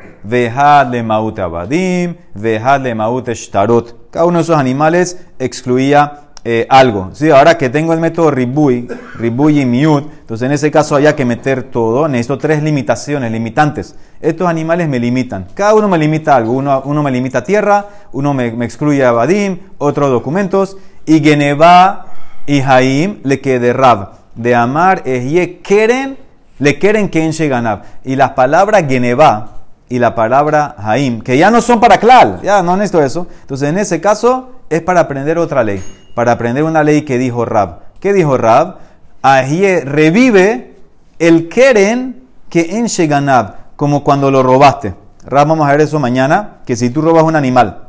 had 0.55 0.89
le 0.89 1.03
maute 1.03 1.39
abadim, 1.39 2.15
had 2.35 2.81
le 2.81 2.95
maute 2.95 3.35
shtarot. 3.35 4.09
Cada 4.09 4.25
uno 4.25 4.39
de 4.39 4.41
esos 4.41 4.57
animales 4.57 5.23
excluía 5.37 6.30
eh, 6.43 6.65
algo. 6.69 7.11
Sí, 7.13 7.29
ahora 7.29 7.55
que 7.55 7.69
tengo 7.69 7.93
el 7.93 7.99
método 7.99 8.31
Ribui, 8.31 8.87
Ribui 9.15 9.61
y 9.61 9.65
Miut, 9.65 10.05
entonces 10.21 10.47
en 10.47 10.51
ese 10.51 10.71
caso 10.71 10.95
haya 10.95 11.15
que 11.15 11.23
meter 11.23 11.63
todo. 11.63 12.07
Necesito 12.07 12.39
tres 12.39 12.63
limitaciones, 12.63 13.31
limitantes. 13.31 13.95
Estos 14.19 14.47
animales 14.47 14.89
me 14.89 14.99
limitan. 14.99 15.47
Cada 15.53 15.75
uno 15.75 15.87
me 15.87 15.99
limita 15.99 16.35
algo. 16.35 16.53
Uno, 16.53 16.81
uno 16.85 17.03
me 17.03 17.11
limita 17.11 17.43
tierra, 17.43 17.85
uno 18.11 18.33
me, 18.33 18.47
excluye 18.65 19.05
a 19.05 19.11
Badim, 19.11 19.59
otros 19.77 20.09
documentos. 20.09 20.77
Y 21.05 21.19
Geneva 21.19 22.07
y 22.47 22.61
Jaim 22.61 23.19
le 23.23 23.39
quede 23.39 23.71
Rab. 23.73 24.13
De 24.33 24.55
amar, 24.55 25.03
ye 25.03 25.59
quieren, 25.61 26.17
le 26.57 26.79
quieren 26.79 27.09
que 27.09 27.23
en 27.23 27.49
ganab. 27.49 27.83
Y 28.03 28.15
las 28.15 28.31
palabras 28.31 28.85
Geneva 28.87 29.57
y 29.89 29.99
la 29.99 30.15
palabra 30.15 30.75
Jaim, 30.79 31.21
que 31.21 31.37
ya 31.37 31.51
no 31.51 31.61
son 31.61 31.79
para 31.79 31.99
Klal, 31.99 32.39
ya 32.41 32.63
no 32.63 32.77
necesito 32.77 33.03
eso. 33.03 33.27
Entonces 33.41 33.69
en 33.69 33.77
ese 33.77 33.99
caso 33.99 34.60
es 34.71 34.81
para 34.81 35.01
aprender 35.01 35.37
otra 35.37 35.63
ley 35.63 35.83
para 36.13 36.33
aprender 36.33 36.63
una 36.63 36.83
ley 36.83 37.03
que 37.03 37.17
dijo 37.17 37.45
Rab. 37.45 37.79
¿Qué 37.99 38.13
dijo 38.13 38.37
Rab? 38.37 38.77
Ahí 39.21 39.79
revive 39.79 40.75
el 41.19 41.47
keren 41.49 42.23
que 42.49 42.77
en 42.77 42.85
Sheganab, 42.85 43.75
como 43.75 44.03
cuando 44.03 44.31
lo 44.31 44.43
robaste. 44.43 44.95
Rab, 45.23 45.47
vamos 45.47 45.67
a 45.67 45.71
ver 45.71 45.81
eso 45.81 45.99
mañana, 45.99 46.57
que 46.65 46.75
si 46.75 46.89
tú 46.89 47.01
robas 47.01 47.23
un 47.23 47.35
animal 47.35 47.87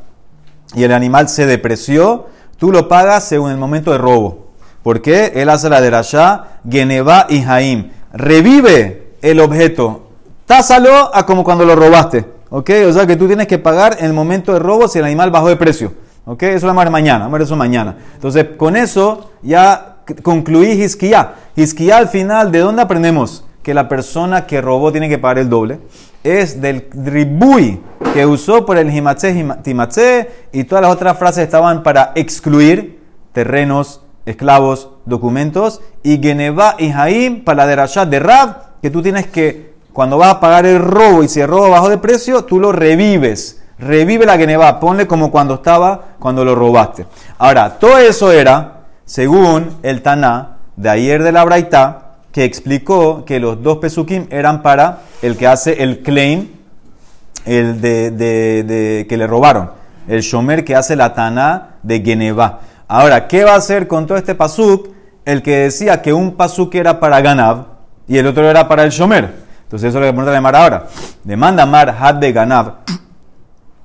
y 0.75 0.85
el 0.85 0.93
animal 0.93 1.29
se 1.29 1.47
depreció, 1.47 2.27
tú 2.59 2.71
lo 2.71 2.89
pagas 2.89 3.25
según 3.25 3.51
el 3.51 3.57
momento 3.57 3.91
de 3.93 3.99
robo. 3.99 4.53
¿Por 4.83 5.01
qué? 5.01 5.33
Él 5.37 5.49
hace 5.49 5.71
la 5.71 5.81
de 5.81 5.91
Rasha, 5.91 6.45
Geneva 6.69 7.27
y 7.29 7.43
Jaim. 7.43 7.91
Revive 8.13 9.15
el 9.23 9.41
objeto. 9.41 10.11
Tásalo 10.45 11.15
a 11.15 11.25
como 11.25 11.45
cuando 11.45 11.65
lo 11.65 11.77
robaste. 11.77 12.27
¿Ok? 12.51 12.71
O 12.87 12.93
sea 12.93 13.07
que 13.07 13.17
tú 13.17 13.27
tienes 13.27 13.47
que 13.47 13.59
pagar 13.59 13.97
en 13.99 14.07
el 14.07 14.13
momento 14.13 14.53
de 14.53 14.59
robo 14.59 14.87
si 14.87 14.99
el 14.99 15.07
animal 15.07 15.31
bajó 15.31 15.49
de 15.49 15.57
precio. 15.57 15.95
¿Ok? 16.25 16.43
Eso 16.45 16.67
vamos 16.67 16.83
a 16.83 16.85
ver 16.85 16.93
mañana. 16.93 17.21
Vamos 17.21 17.35
a 17.35 17.39
ver 17.39 17.43
eso 17.43 17.57
mañana. 17.57 17.97
Entonces, 18.15 18.47
con 18.57 18.77
eso 18.77 19.33
ya 19.43 19.97
concluí 20.23 20.71
Hisquía. 20.71 21.35
Hisquía 21.57 21.99
al 21.99 22.09
final, 22.09 22.53
¿de 22.53 22.61
dónde 22.61 22.83
aprendemos 22.83 23.45
que 23.63 23.75
la 23.75 23.89
persona 23.89 24.47
que 24.47 24.61
robó 24.61 24.93
tiene 24.93 25.09
que 25.09 25.19
pagar 25.19 25.39
el 25.39 25.49
doble? 25.49 25.81
Es 26.25 26.61
del 26.61 26.89
ribui 26.93 27.81
que 28.15 28.27
usó 28.27 28.65
por 28.65 28.77
el 28.77 28.95
himatze, 28.95 29.45
timatze 29.63 30.31
y 30.53 30.65
todas 30.65 30.83
las 30.83 30.93
otras 30.93 31.19
frases 31.19 31.45
estaban 31.45 31.83
para 31.83 32.13
excluir 32.15 33.01
terrenos, 33.33 34.03
esclavos, 34.27 34.91
documentos 35.05 35.81
y 36.03 36.19
Geneva 36.23 36.77
y 36.79 36.91
Jaim 36.91 37.45
para 37.45 37.67
la 37.67 38.07
de 38.07 38.19
Rab, 38.21 38.81
que 38.81 38.91
tú 38.91 39.03
tienes 39.03 39.27
que, 39.27 39.75
cuando 39.93 40.19
vas 40.19 40.35
a 40.35 40.41
pagar 40.41 40.67
el 40.67 40.79
robo 40.81 41.23
y 41.23 41.29
si 41.29 41.41
el 41.41 41.49
robo 41.49 41.71
bajo 41.71 41.89
de 41.89 41.99
precio, 41.99 42.45
tú 42.45 42.61
lo 42.61 42.73
revives. 42.73 43.62
Revive 43.83 44.25
la 44.27 44.39
Geneva, 44.39 44.79
ponle 44.79 45.09
como 45.09 45.33
cuando 45.33 45.55
estaba 45.55 46.15
cuando 46.21 46.45
lo 46.45 46.55
robaste. 46.55 47.05
Ahora, 47.39 47.79
todo 47.81 47.99
eso 47.99 48.31
era, 48.31 48.83
según 49.05 49.77
el 49.83 50.03
Taná 50.03 50.59
de 50.77 50.89
ayer 50.89 51.23
de 51.23 51.33
la 51.33 51.45
Braita, 51.45 52.13
que 52.31 52.45
explicó 52.45 53.25
que 53.25 53.41
los 53.41 53.61
dos 53.61 53.79
pesukim 53.79 54.29
eran 54.31 54.63
para 54.63 55.01
el 55.21 55.37
que 55.37 55.49
hace 55.49 55.83
el 55.83 56.01
claim, 56.01 56.49
el 57.45 57.81
de, 57.81 59.05
que 59.09 59.17
le 59.17 59.27
robaron, 59.27 59.73
el 60.07 60.21
shomer 60.21 60.65
que 60.65 60.77
hace 60.77 60.95
la 60.95 61.13
Taná 61.13 61.77
de 61.83 62.01
Geneva. 62.03 62.61
Ahora, 62.87 63.27
¿qué 63.27 63.43
va 63.43 63.55
a 63.55 63.57
hacer 63.57 63.89
con 63.89 64.07
todo 64.07 64.17
este 64.17 64.37
pasuk? 64.37 64.91
El 65.25 65.43
que 65.43 65.57
decía 65.57 66.03
que 66.03 66.13
un 66.13 66.37
pasuk 66.37 66.73
era 66.77 67.01
para 67.01 67.21
Ganav 67.21 67.67
y 68.07 68.17
el 68.17 68.29
otro 68.29 68.49
era 68.49 68.69
para 68.69 68.85
el 68.85 68.91
shomer. 68.91 69.43
Entonces 69.65 69.89
eso 69.89 69.99
es 69.99 70.03
lo 70.03 70.09
que 70.09 70.17
pregunta 70.17 70.41
Mar 70.41 70.55
ahora. 70.55 70.87
Demanda 71.25 71.67
Mar 71.67 71.97
had 71.99 72.17
de 72.17 72.33
Ganav 72.33 72.75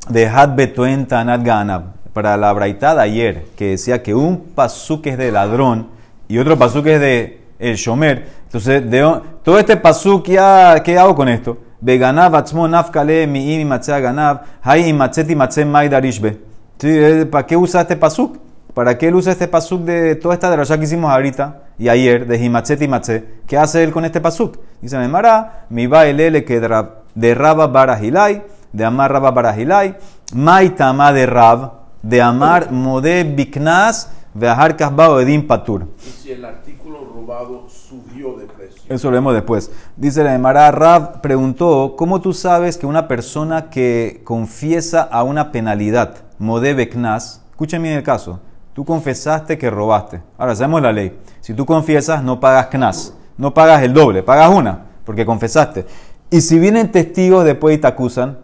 de 0.09 0.27
Had 0.27 0.55
Betuen 0.55 1.07
Tanat 1.07 1.43
Ganab, 1.43 1.83
para 2.13 2.35
la 2.37 2.51
braitada 2.53 3.03
ayer, 3.03 3.45
que 3.55 3.71
decía 3.71 4.01
que 4.01 4.15
un 4.15 4.39
pasuk 4.55 5.05
es 5.07 5.17
de 5.17 5.31
ladrón 5.31 5.87
y 6.27 6.39
otro 6.39 6.57
pasuk 6.57 6.87
es 6.87 6.99
de 6.99 7.41
el 7.59 7.75
shomer. 7.75 8.27
Entonces, 8.45 8.89
de, 8.89 9.21
todo 9.43 9.59
este 9.59 9.77
pasuk, 9.77 10.27
ya, 10.27 10.81
¿qué 10.83 10.97
hago 10.97 11.13
con 11.13 11.29
esto? 11.29 11.57
Veganab 11.79 12.35
atzmo 12.35 12.67
nafkale 12.67 13.27
mi 13.27 13.63
matzea 13.63 13.99
ganab, 13.99 14.41
hay 14.63 14.91
matzeti 14.93 15.35
matzem 15.35 15.69
maidarishbe. 15.69 16.39
Eh, 16.81 17.27
¿Para 17.29 17.45
qué 17.45 17.55
usa 17.55 17.81
este 17.81 17.95
pasuk? 17.95 18.37
¿Para 18.73 18.97
qué 18.97 19.07
él 19.07 19.15
usa 19.15 19.31
este 19.31 19.47
pasuk 19.47 19.81
de 19.81 20.15
toda 20.15 20.35
esta 20.35 20.51
derosha 20.51 20.77
que 20.77 20.83
hicimos 20.83 21.11
ahorita 21.11 21.61
y 21.79 21.89
ayer, 21.89 22.27
de 22.27 22.37
Himatzet 22.37 22.81
y 22.81 22.87
Matze? 22.87 23.25
¿Qué 23.47 23.57
hace 23.57 23.83
él 23.83 23.91
con 23.91 24.05
este 24.05 24.21
pasuk? 24.21 24.57
Dice, 24.81 24.99
me 24.99 25.07
mara, 25.07 25.65
mi 25.69 25.87
va 25.87 26.05
el 26.05 26.19
ele 26.19 26.45
que 26.45 26.59
de 26.59 27.35
Rabba 27.35 27.67
Barahilai 27.67 28.43
de 28.71 28.85
Amar 28.85 29.11
Rabba 29.11 29.31
Barahilai, 29.31 29.97
Maitama 30.33 31.13
de 31.13 31.25
Rab, 31.25 31.71
de 32.01 32.21
Amar 32.21 32.71
Mode 32.71 33.23
Biknas, 33.23 34.11
Veahar 34.33 34.77
Kasbao 34.77 35.19
Edim 35.19 35.47
Patur. 35.47 35.87
Y 36.05 36.09
si 36.09 36.31
el 36.31 36.45
artículo 36.45 36.99
robado 37.13 37.67
subió 37.69 38.37
de 38.37 38.45
precio. 38.45 38.81
Eso 38.87 39.09
lo 39.09 39.15
vemos 39.15 39.33
después. 39.33 39.71
Dice 39.95 40.23
la 40.23 40.35
Emara, 40.35 40.71
Rab 40.71 41.21
preguntó, 41.21 41.95
¿cómo 41.97 42.21
tú 42.21 42.33
sabes 42.33 42.77
que 42.77 42.85
una 42.85 43.07
persona 43.07 43.69
que 43.69 44.21
confiesa 44.23 45.01
a 45.01 45.23
una 45.23 45.51
penalidad, 45.51 46.15
Mode 46.39 46.73
Biknas, 46.73 47.41
escúchame 47.49 47.91
en 47.91 47.97
el 47.97 48.03
caso, 48.03 48.39
tú 48.73 48.85
confesaste 48.85 49.57
que 49.57 49.71
robaste. 49.71 50.21
Ahora, 50.37 50.55
sabemos 50.55 50.83
la 50.83 50.91
ley. 50.91 51.17
Si 51.41 51.55
tú 51.55 51.65
confiesas, 51.65 52.21
no 52.23 52.39
pagas 52.39 52.67
Knas, 52.67 53.15
no 53.35 53.51
pagas 53.51 53.81
el 53.81 53.91
doble, 53.91 54.21
pagas 54.21 54.53
una, 54.53 54.85
porque 55.03 55.25
confesaste. 55.25 55.87
Y 56.29 56.41
si 56.41 56.59
vienen 56.59 56.91
testigos 56.91 57.43
después 57.43 57.75
y 57.75 57.79
te 57.79 57.87
acusan, 57.87 58.37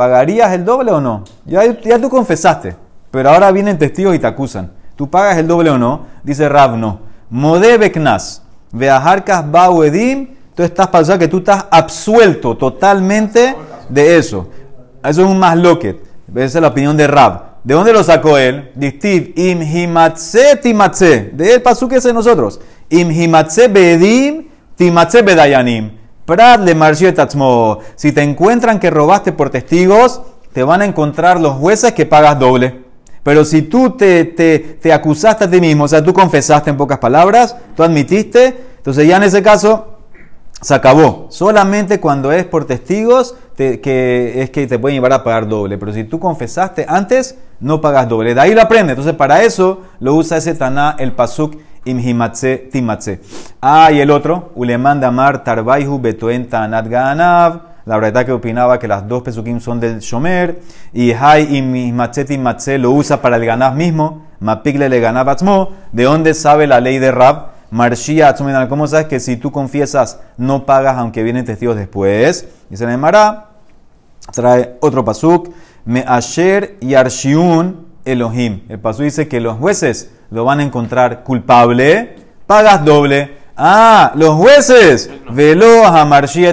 ¿Pagarías 0.00 0.50
el 0.54 0.64
doble 0.64 0.92
o 0.92 0.98
no? 0.98 1.24
Ya, 1.44 1.78
ya 1.78 1.98
tú 1.98 2.08
confesaste, 2.08 2.74
pero 3.10 3.28
ahora 3.28 3.52
vienen 3.52 3.76
testigos 3.76 4.14
y 4.14 4.18
te 4.18 4.26
acusan. 4.26 4.72
¿Tú 4.96 5.10
pagas 5.10 5.36
el 5.36 5.46
doble 5.46 5.68
o 5.68 5.76
no? 5.76 6.06
Dice 6.22 6.48
Rab, 6.48 6.74
no. 6.78 7.00
Modebe 7.28 7.92
knas, 7.92 8.42
veajarkas 8.72 9.44
edim, 9.84 10.36
tú 10.54 10.62
estás 10.62 10.88
para 10.88 11.18
que 11.18 11.28
tú 11.28 11.36
estás 11.36 11.66
absuelto 11.70 12.56
totalmente 12.56 13.54
de 13.90 14.16
eso. 14.16 14.48
Eso 15.04 15.20
es 15.20 15.28
un 15.28 15.38
más 15.38 15.58
loquet. 15.58 16.02
Esa 16.34 16.58
es 16.58 16.62
la 16.62 16.68
opinión 16.68 16.96
de 16.96 17.06
Rab. 17.06 17.58
¿De 17.62 17.74
dónde 17.74 17.92
lo 17.92 18.02
sacó 18.02 18.38
él? 18.38 18.70
Distiv, 18.74 19.34
im 19.36 19.60
himatze 19.60 20.56
timatze. 20.62 21.30
De 21.34 21.56
él 21.56 21.60
pasó 21.60 21.86
que 21.86 21.96
es 21.96 22.14
nosotros. 22.14 22.58
Im 22.88 23.10
himatze 23.10 23.68
bedim 23.68 24.48
timatze 24.76 25.20
bedayanim. 25.20 25.99
Si 27.96 28.12
te 28.12 28.22
encuentran 28.22 28.78
que 28.78 28.90
robaste 28.90 29.32
por 29.32 29.50
testigos, 29.50 30.22
te 30.52 30.62
van 30.62 30.82
a 30.82 30.84
encontrar 30.84 31.40
los 31.40 31.54
jueces 31.54 31.92
que 31.92 32.06
pagas 32.06 32.38
doble. 32.38 32.84
Pero 33.22 33.44
si 33.44 33.62
tú 33.62 33.90
te, 33.90 34.24
te, 34.24 34.92
acusaste 34.92 35.44
a 35.44 35.50
ti 35.50 35.60
mismo, 35.60 35.84
o 35.84 35.88
sea, 35.88 36.02
tú 36.02 36.12
confesaste 36.12 36.70
en 36.70 36.76
pocas 36.76 36.98
palabras, 36.98 37.54
tú 37.76 37.82
admitiste, 37.82 38.56
entonces 38.78 39.06
ya 39.06 39.18
en 39.18 39.24
ese 39.24 39.42
caso 39.42 39.98
se 40.60 40.74
acabó. 40.74 41.26
Solamente 41.28 42.00
cuando 42.00 42.32
es 42.32 42.44
por 42.44 42.64
testigos 42.66 43.34
que 43.56 44.32
es 44.36 44.50
que 44.50 44.66
te 44.66 44.78
pueden 44.78 44.96
llevar 44.96 45.12
a 45.12 45.22
pagar 45.22 45.48
doble. 45.48 45.76
Pero 45.76 45.92
si 45.92 46.04
tú 46.04 46.18
confesaste 46.18 46.86
antes, 46.88 47.36
no 47.60 47.80
pagas 47.80 48.08
doble. 48.08 48.34
De 48.34 48.40
ahí 48.40 48.54
lo 48.54 48.62
aprende. 48.62 48.92
Entonces 48.92 49.14
para 49.14 49.42
eso 49.42 49.82
lo 50.00 50.14
usa 50.14 50.38
ese 50.38 50.54
Taná, 50.54 50.96
el 50.98 51.12
Pasuk 51.12 51.56
imhimatze 51.84 52.68
timatze. 52.70 53.20
Ah, 53.60 53.90
y 53.92 54.00
el 54.00 54.10
otro, 54.10 54.52
Uleman 54.54 55.00
damar 55.00 55.44
tarbaihu 55.44 56.00
betoen 56.00 56.48
tanat. 56.48 56.86
La 57.86 57.98
verdad 57.98 58.26
que 58.26 58.32
opinaba 58.32 58.78
que 58.78 58.86
las 58.86 59.08
dos 59.08 59.22
pesukim 59.22 59.58
son 59.60 59.80
del 59.80 60.00
shomer. 60.00 60.60
Y 60.92 61.12
hay 61.12 61.56
imhimatze 61.56 62.24
timatze 62.24 62.78
lo 62.78 62.92
usa 62.92 63.20
para 63.20 63.36
el 63.36 63.44
ganav 63.44 63.74
mismo. 63.74 64.26
Mapigle 64.40 64.88
le 64.88 65.00
ganav 65.00 65.28
atzmo. 65.28 65.70
¿De 65.92 66.04
dónde 66.04 66.34
sabe 66.34 66.66
la 66.66 66.80
ley 66.80 66.98
de 66.98 67.10
Rab? 67.10 67.48
Marshia 67.70 68.28
atzmoinal. 68.28 68.68
¿Cómo 68.68 68.86
sabes 68.86 69.06
que 69.06 69.20
si 69.20 69.36
tú 69.36 69.50
confiesas 69.50 70.20
no 70.36 70.66
pagas 70.66 70.96
aunque 70.98 71.22
vienen 71.22 71.44
testigos 71.44 71.76
después? 71.76 72.46
Dice 72.68 72.86
Nemara. 72.86 73.46
Trae 74.32 74.76
otro 74.80 75.04
pasuk. 75.04 75.48
Me 75.84 76.04
asher 76.06 76.76
y 76.80 76.94
Elohim. 78.04 78.60
El 78.68 78.78
pasuk 78.78 79.02
dice 79.02 79.28
que 79.28 79.40
los 79.40 79.58
jueces 79.58 80.10
lo 80.30 80.44
van 80.44 80.60
a 80.60 80.62
encontrar 80.62 81.22
culpable, 81.22 82.16
pagas 82.46 82.84
doble. 82.84 83.38
Ah, 83.56 84.12
los 84.14 84.36
jueces, 84.36 85.10
velo 85.32 85.84
a 85.86 86.06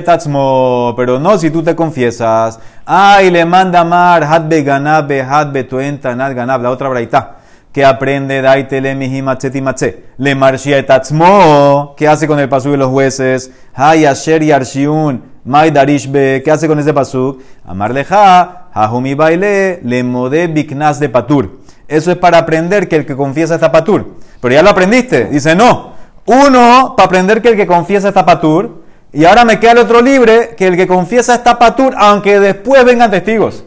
tatzmo, 0.03 0.93
pero 0.97 1.19
no 1.19 1.37
si 1.37 1.49
tú 1.49 1.63
te 1.63 1.75
confiesas. 1.75 2.59
Ah, 2.85 3.21
le 3.21 3.45
manda 3.45 3.83
mar, 3.85 4.23
had 4.23 4.51
ganab, 4.63 5.09
had 5.11 5.51
betuenta, 5.53 6.13
nad 6.15 6.35
ganab, 6.35 6.61
la 6.61 6.71
otra 6.71 6.89
braita. 6.89 7.37
Que 7.71 7.85
aprende 7.85 8.41
daitele 8.41 8.95
mihimatzetimatze. 8.95 10.03
Le 10.17 10.83
tatzmo, 10.83 11.93
¿qué 11.95 12.07
hace 12.07 12.27
con 12.27 12.39
el 12.39 12.49
pasú 12.49 12.71
de 12.71 12.77
los 12.77 12.89
jueces? 12.89 13.51
Hay 13.73 14.05
asher 14.05 14.43
y 14.43 14.51
arshiun, 14.51 15.23
mai 15.45 15.71
darishbe, 15.71 16.41
¿qué 16.43 16.51
hace 16.51 16.67
con 16.67 16.79
ese 16.79 16.93
pasú? 16.93 17.39
Amar 17.65 17.93
leja, 17.93 18.67
hahumi 18.73 19.13
baile, 19.13 19.79
le 19.83 20.03
mode 20.03 20.47
biknas 20.47 20.99
de 20.99 21.07
patur. 21.07 21.66
Eso 21.87 22.11
es 22.11 22.17
para 22.17 22.39
aprender 22.39 22.87
que 22.87 22.97
el 22.97 23.05
que 23.05 23.15
confiesa 23.15 23.55
está 23.55 23.71
patur. 23.71 24.15
Pero 24.41 24.53
ya 24.53 24.61
lo 24.61 24.69
aprendiste. 24.69 25.25
Dice, 25.25 25.55
no. 25.55 25.93
Uno, 26.25 26.93
para 26.97 27.07
aprender 27.07 27.41
que 27.41 27.49
el 27.49 27.55
que 27.55 27.67
confiesa 27.67 28.09
está 28.09 28.25
patur. 28.25 28.83
Y 29.13 29.25
ahora 29.25 29.45
me 29.45 29.59
queda 29.59 29.71
el 29.71 29.77
otro 29.79 30.01
libre, 30.01 30.55
que 30.57 30.67
el 30.67 30.75
que 30.75 30.85
confiesa 30.85 31.35
está 31.35 31.57
patur, 31.57 31.95
aunque 31.97 32.39
después 32.39 32.83
vengan 32.83 33.09
testigos. 33.09 33.63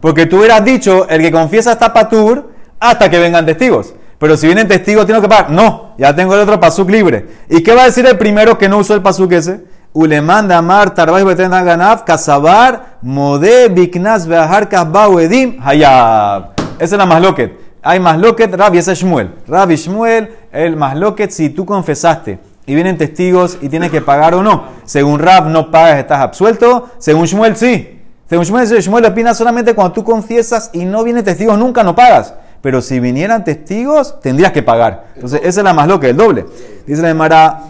Porque 0.00 0.24
tú 0.24 0.38
hubieras 0.38 0.64
dicho, 0.64 1.06
el 1.08 1.20
que 1.20 1.30
confiesa 1.30 1.72
está 1.72 1.92
patur, 1.92 2.50
hasta 2.80 3.10
que 3.10 3.18
vengan 3.18 3.44
testigos. 3.44 3.94
Pero 4.18 4.36
si 4.36 4.46
vienen 4.46 4.68
testigos, 4.68 5.06
tengo 5.06 5.20
que 5.20 5.28
pagar. 5.28 5.50
No, 5.50 5.94
ya 5.98 6.14
tengo 6.14 6.34
el 6.34 6.40
otro 6.40 6.60
pasuk 6.60 6.90
libre. 6.90 7.26
¿Y 7.48 7.62
qué 7.62 7.74
va 7.74 7.82
a 7.82 7.86
decir 7.86 8.06
el 8.06 8.18
primero 8.18 8.58
que 8.58 8.68
no 8.68 8.78
usó 8.78 8.94
el 8.94 9.02
pasuk 9.02 9.32
ese? 9.32 9.64
Uleman 9.92 10.46
damar 10.46 10.94
tarbay 10.94 11.24
ganaf 11.24 12.04
kasabar 12.04 12.98
mode 13.02 13.68
biknas 13.70 14.26
beahar 14.26 14.68
kasbau 14.68 15.18
edim 15.18 15.58
hayab. 15.60 16.59
Esa 16.80 16.94
es 16.94 16.98
la 16.98 17.04
masloquet. 17.04 17.52
Hay 17.82 18.00
masloquet, 18.00 18.54
Rab 18.54 18.74
y 18.74 18.78
ese 18.78 18.92
es 18.92 18.98
Shmuel. 18.98 19.34
Rab 19.46 19.70
y 19.70 19.76
Shmuel, 19.76 20.34
el 20.50 20.76
masloquet, 20.76 21.30
si 21.30 21.50
tú 21.50 21.66
confesaste 21.66 22.38
y 22.64 22.74
vienen 22.74 22.96
testigos 22.96 23.58
y 23.60 23.68
tienes 23.68 23.90
que 23.90 24.00
pagar 24.00 24.34
o 24.34 24.42
no. 24.42 24.64
Según 24.84 25.18
Rab 25.18 25.48
no 25.48 25.70
pagas, 25.70 25.98
estás 25.98 26.20
absuelto. 26.20 26.88
Según 26.96 27.26
Shmuel 27.26 27.54
sí. 27.56 28.00
Según 28.30 28.46
Shmuel, 28.46 28.66
Shmuel 28.66 29.04
opina 29.04 29.34
solamente 29.34 29.74
cuando 29.74 29.92
tú 29.92 30.04
confiesas 30.04 30.70
y 30.72 30.86
no 30.86 31.04
vienen 31.04 31.22
testigos, 31.22 31.58
nunca 31.58 31.82
no 31.82 31.94
pagas. 31.94 32.34
Pero 32.62 32.80
si 32.80 32.98
vinieran 32.98 33.44
testigos, 33.44 34.18
tendrías 34.20 34.52
que 34.52 34.62
pagar. 34.62 35.08
Entonces, 35.14 35.40
esa 35.44 35.60
es 35.60 35.64
la 35.64 35.74
más 35.74 35.88
el 36.02 36.16
doble. 36.16 36.46
Dice 36.86 37.02
la 37.02 37.12
Mara. 37.12 37.64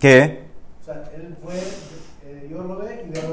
¿Qué? 0.00 0.44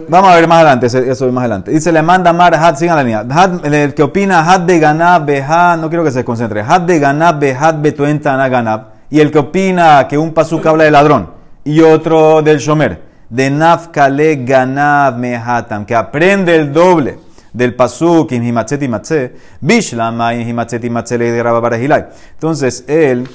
Vamos 0.07 0.31
a 0.31 0.35
ver 0.35 0.47
más 0.47 0.57
adelante, 0.57 0.87
eso 0.87 1.31
más 1.31 1.41
adelante. 1.41 1.71
Dice, 1.71 1.91
le 1.91 2.01
manda 2.01 2.33
Mar 2.33 2.53
Had, 2.55 2.75
sigan 2.75 2.95
la 2.97 3.03
línea. 3.03 3.25
el 3.63 3.93
que 3.93 4.03
opina 4.03 4.39
Had 4.39 4.61
de 4.61 4.79
Ganab, 4.79 5.25
Behad, 5.25 5.77
no 5.77 5.89
quiero 5.89 6.03
que 6.03 6.11
se 6.11 6.25
concentre. 6.25 6.61
Had 6.61 6.81
de 6.81 6.99
Ganab, 6.99 7.39
Behad, 7.39 7.75
Betuentana 7.81 8.49
Ganab. 8.49 8.87
Y 9.09 9.19
el 9.19 9.31
que 9.31 9.39
opina 9.39 10.07
que 10.07 10.17
un 10.17 10.33
pasuk 10.33 10.65
habla 10.65 10.83
de 10.83 10.91
ladrón 10.91 11.29
y 11.63 11.81
otro 11.81 12.41
del 12.41 12.59
Shomer. 12.59 13.09
De 13.29 13.49
Nafkale 13.49 14.43
Ganab 14.43 15.17
Mehatam, 15.17 15.85
que 15.85 15.95
aprende 15.95 16.55
el 16.55 16.73
doble. 16.73 17.17
del 17.53 17.75
pasuk 17.75 18.31
in 18.31 18.43
himatzet 18.43 18.81
himatze, 18.81 19.33
bishlama 19.59 20.33
in 20.33 20.47
himatzet 20.47 20.83
himatze 20.83 21.17
le 21.17 21.31
de. 21.31 22.05
Entonces, 22.33 22.85
él, 22.87 23.27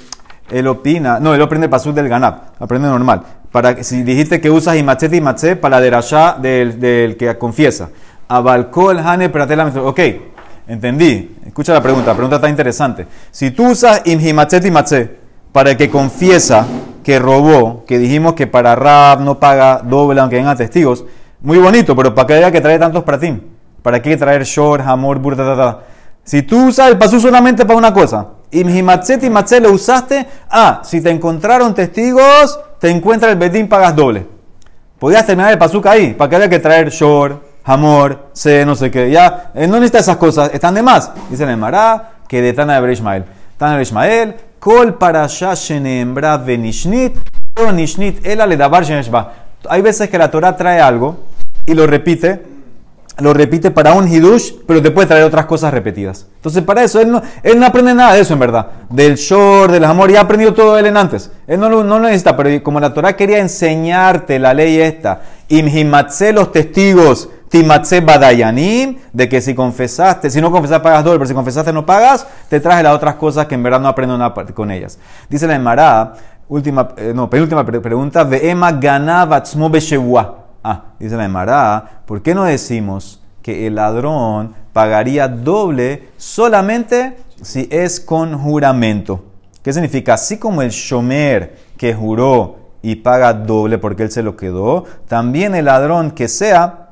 él 0.50 0.66
opina, 0.66 1.20
no, 1.20 1.34
él 1.34 1.42
aprende 1.42 1.66
el 1.66 1.70
pasuk 1.70 1.94
del 1.94 2.08
ganab, 2.08 2.54
aprende 2.58 2.88
normal. 2.88 3.22
Para, 3.56 3.82
si 3.82 4.02
dijiste 4.02 4.38
que 4.38 4.50
usas 4.50 4.76
himatzet 4.76 5.14
himatze 5.14 5.56
para 5.56 5.76
la 5.76 5.80
derashá 5.80 6.36
del, 6.38 6.78
del 6.78 7.16
que 7.16 7.38
confiesa. 7.38 7.88
Abalkol 8.28 8.98
hane 8.98 9.30
pratela 9.30 9.72
Ok, 9.82 9.98
entendí. 10.68 11.34
Escucha 11.46 11.72
la 11.72 11.80
pregunta, 11.80 12.08
la 12.08 12.16
pregunta 12.16 12.36
está 12.36 12.50
interesante. 12.50 13.06
Si 13.30 13.52
tú 13.52 13.70
usas 13.70 14.02
imhimatzet 14.04 14.62
himatze 14.62 15.10
para 15.52 15.70
el 15.70 15.78
que 15.78 15.88
confiesa 15.88 16.66
que 17.02 17.18
robó, 17.18 17.82
que 17.86 17.96
dijimos 17.96 18.34
que 18.34 18.46
para 18.46 18.74
Rab 18.74 19.22
no 19.22 19.40
paga 19.40 19.80
doble 19.82 20.20
aunque 20.20 20.36
vengan 20.36 20.58
testigos, 20.58 21.06
muy 21.40 21.56
bonito, 21.56 21.96
pero 21.96 22.14
¿para 22.14 22.26
qué 22.26 22.34
haya 22.34 22.52
que 22.52 22.60
traer 22.60 22.80
tantos 22.80 23.04
pratim? 23.04 23.40
¿Para 23.80 24.02
qué 24.02 24.18
traer 24.18 24.44
shor, 24.44 24.82
amor, 24.82 25.18
burda, 25.18 25.80
Si 26.24 26.42
tú 26.42 26.66
usas 26.66 26.90
el 26.90 26.98
pasú 26.98 27.18
solamente 27.18 27.64
para 27.64 27.78
una 27.78 27.94
cosa, 27.94 28.32
y 28.50 28.60
y 28.60 29.60
lo 29.60 29.72
usaste, 29.72 30.26
ah, 30.50 30.82
si 30.84 31.00
te 31.00 31.08
encontraron 31.08 31.74
testigos, 31.74 32.58
te 32.78 32.90
encuentra 32.90 33.30
el 33.30 33.36
bedín, 33.36 33.68
pagas 33.68 33.94
doble. 33.94 34.26
Podías 34.98 35.26
terminar 35.26 35.52
el 35.52 35.58
pasú 35.58 35.82
ahí, 35.84 36.14
para 36.14 36.30
que 36.30 36.36
haya 36.36 36.48
que 36.48 36.58
traer 36.58 36.90
shor, 36.90 37.42
amor, 37.64 38.28
se, 38.32 38.64
no 38.64 38.74
sé 38.74 38.90
qué. 38.90 39.10
Ya, 39.10 39.50
eh, 39.54 39.66
no 39.66 39.74
necesitas 39.74 40.02
esas 40.02 40.16
cosas, 40.16 40.50
están 40.54 40.74
de 40.74 40.82
más. 40.82 41.12
Dice 41.30 41.44
el 41.44 41.56
Mará 41.56 42.12
que 42.28 42.40
de 42.40 42.52
Tana 42.52 42.80
de 42.80 42.92
Ishmael. 42.92 43.24
Tana 43.58 43.76
de 43.76 43.82
Ishmael, 43.82 44.34
Kol 44.58 44.94
para 44.94 45.26
sheneembra 45.26 46.38
venishnit, 46.38 47.16
nishnit 47.74 48.26
ela 48.26 48.46
le 48.46 48.58
Hay 49.68 49.82
veces 49.82 50.08
que 50.08 50.18
la 50.18 50.30
Torah 50.30 50.56
trae 50.56 50.80
algo 50.80 51.18
y 51.66 51.74
lo 51.74 51.86
repite, 51.86 52.42
lo 53.18 53.32
repite 53.32 53.70
para 53.70 53.94
un 53.94 54.06
hidush, 54.06 54.52
pero 54.66 54.82
te 54.82 54.90
puede 54.90 55.08
traer 55.08 55.24
otras 55.24 55.46
cosas 55.46 55.72
repetidas. 55.72 56.26
Entonces, 56.36 56.62
para 56.62 56.84
eso, 56.84 57.00
él 57.00 57.10
no, 57.10 57.22
él 57.42 57.58
no 57.58 57.66
aprende 57.66 57.94
nada 57.94 58.14
de 58.14 58.20
eso, 58.20 58.34
en 58.34 58.40
verdad. 58.40 58.66
Del 58.90 59.16
shor, 59.16 59.72
del 59.72 59.84
amor, 59.84 60.10
ya 60.10 60.20
ha 60.20 60.22
aprendido 60.22 60.52
todo 60.52 60.78
él 60.78 60.86
en 60.86 60.96
antes. 60.96 61.30
Él 61.46 61.58
no, 61.58 61.68
no 61.68 61.82
lo 61.82 62.00
necesita, 62.00 62.36
pero 62.36 62.62
como 62.62 62.78
la 62.78 62.92
Torah 62.92 63.14
quería 63.14 63.38
enseñarte 63.38 64.38
la 64.38 64.52
ley 64.52 64.78
esta, 64.80 65.22
imhimatse 65.48 66.32
los 66.32 66.52
testigos, 66.52 67.30
timatse 67.48 68.00
badayanim, 68.00 68.98
de 69.12 69.28
que 69.28 69.40
si 69.40 69.54
confesaste, 69.54 70.28
si 70.28 70.40
no 70.42 70.50
confesas 70.50 70.80
pagas 70.80 71.02
doble, 71.02 71.18
pero 71.18 71.28
si 71.28 71.34
confesaste 71.34 71.72
no 71.72 71.86
pagas, 71.86 72.26
te 72.50 72.60
traje 72.60 72.82
las 72.82 72.94
otras 72.94 73.14
cosas 73.14 73.46
que 73.46 73.54
en 73.54 73.62
verdad 73.62 73.80
no 73.80 73.88
aprendo 73.88 74.18
nada 74.18 74.34
con 74.52 74.70
ellas. 74.70 74.98
Dice 75.30 75.46
la 75.46 75.54
Emara, 75.54 76.12
última, 76.48 76.88
eh, 76.98 77.12
no, 77.14 77.30
penúltima 77.30 77.64
pregunta, 77.64 78.24
ve'ema 78.24 78.72
ganavatzmo 78.72 79.70
Ah, 80.68 80.82
dice 80.98 81.16
la 81.16 81.26
Emara, 81.26 82.02
¿por 82.06 82.22
qué 82.22 82.34
no 82.34 82.42
decimos 82.42 83.22
que 83.40 83.68
el 83.68 83.76
ladrón 83.76 84.52
pagaría 84.72 85.28
doble 85.28 86.08
solamente 86.16 87.18
si 87.40 87.68
es 87.70 88.00
con 88.00 88.36
juramento? 88.36 89.26
¿Qué 89.62 89.72
significa? 89.72 90.14
Así 90.14 90.38
como 90.38 90.62
el 90.62 90.70
shomer 90.70 91.56
que 91.76 91.94
juró 91.94 92.56
y 92.82 92.96
paga 92.96 93.32
doble 93.32 93.78
porque 93.78 94.02
él 94.02 94.10
se 94.10 94.24
lo 94.24 94.36
quedó, 94.36 94.82
también 95.06 95.54
el 95.54 95.66
ladrón 95.66 96.10
que 96.10 96.26
sea 96.26 96.88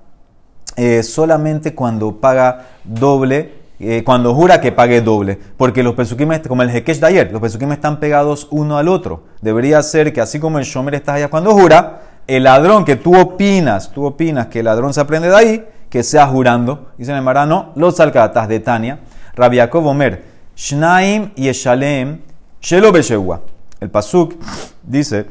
eh, 0.76 1.02
solamente 1.02 1.74
cuando 1.74 2.20
paga 2.20 2.66
doble, 2.84 3.54
eh, 3.80 4.04
cuando 4.04 4.36
jura 4.36 4.60
que 4.60 4.70
pague 4.70 5.00
doble. 5.00 5.36
Porque 5.56 5.82
los 5.82 5.94
pesukim, 5.96 6.30
como 6.46 6.62
el 6.62 6.70
Hekesh 6.70 7.00
de 7.00 7.06
ayer, 7.08 7.32
los 7.32 7.40
pesukim 7.40 7.72
están 7.72 7.98
pegados 7.98 8.46
uno 8.52 8.78
al 8.78 8.86
otro. 8.86 9.24
Debería 9.42 9.82
ser 9.82 10.12
que 10.12 10.20
así 10.20 10.38
como 10.38 10.60
el 10.60 10.64
Shomer 10.64 10.94
está 10.94 11.14
allá 11.14 11.26
cuando 11.26 11.50
jura, 11.54 12.02
el 12.26 12.44
ladrón 12.44 12.84
que 12.84 12.96
tú 12.96 13.18
opinas, 13.18 13.90
tú 13.92 14.04
opinas 14.04 14.46
que 14.46 14.60
el 14.60 14.64
ladrón 14.66 14.94
se 14.94 15.00
aprende 15.00 15.28
de 15.28 15.36
ahí, 15.36 15.68
que 15.90 16.02
sea 16.02 16.26
jurando. 16.26 16.92
Dice 16.98 17.12
el 17.12 17.22
Marano, 17.22 17.72
los 17.76 18.00
alcatas 18.00 18.48
de 18.48 18.60
Tania, 18.60 18.98
Rabiakov 19.34 19.86
Omer, 19.86 20.24
Shnaim 20.56 21.32
y 21.36 21.48
Eshalem, 21.48 22.20
Shelo 22.60 22.92
El 23.80 23.90
pasuk 23.90 24.34
dice, 24.82 25.26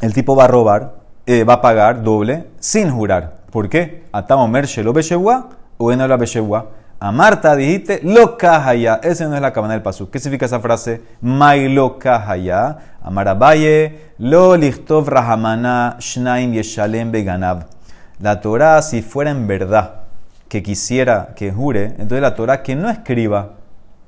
el 0.00 0.12
tipo 0.12 0.36
va 0.36 0.44
a 0.44 0.48
robar, 0.48 0.94
eh, 1.26 1.44
va 1.44 1.54
a 1.54 1.62
pagar 1.62 2.02
doble 2.02 2.48
sin 2.58 2.90
jurar. 2.90 3.38
¿Por 3.50 3.68
qué? 3.68 4.04
Atamomer 4.12 4.66
shelo 4.66 4.92
beshewa 4.92 5.48
o 5.78 5.92
en 5.92 6.06
la 6.06 6.16
beshewa. 6.16 6.66
A 7.04 7.12
Marta 7.12 7.54
dijiste 7.54 8.00
lo 8.02 8.38
kahaya. 8.38 8.98
Esa 9.02 9.28
no 9.28 9.34
es 9.34 9.42
la 9.42 9.52
cabana 9.52 9.74
del 9.74 9.82
pasú. 9.82 10.08
¿Qué 10.08 10.18
significa 10.18 10.46
esa 10.46 10.58
frase? 10.58 11.02
Mai 11.20 11.68
lo 11.68 11.98
kahaya. 11.98 12.78
Amarabaye 13.02 14.14
lo 14.16 14.56
lichtov 14.56 15.06
rahamana 15.08 15.98
shnaim 16.00 16.54
yeshalem 16.54 17.12
beganab. 17.12 17.64
La 18.20 18.40
Torah, 18.40 18.80
si 18.80 19.02
fuera 19.02 19.30
en 19.30 19.46
verdad 19.46 19.96
que 20.48 20.62
quisiera 20.62 21.34
que 21.36 21.52
jure, 21.52 21.88
entonces 21.98 22.22
la 22.22 22.34
Torah 22.34 22.62
que 22.62 22.74
no 22.74 22.88
escriba, 22.88 23.50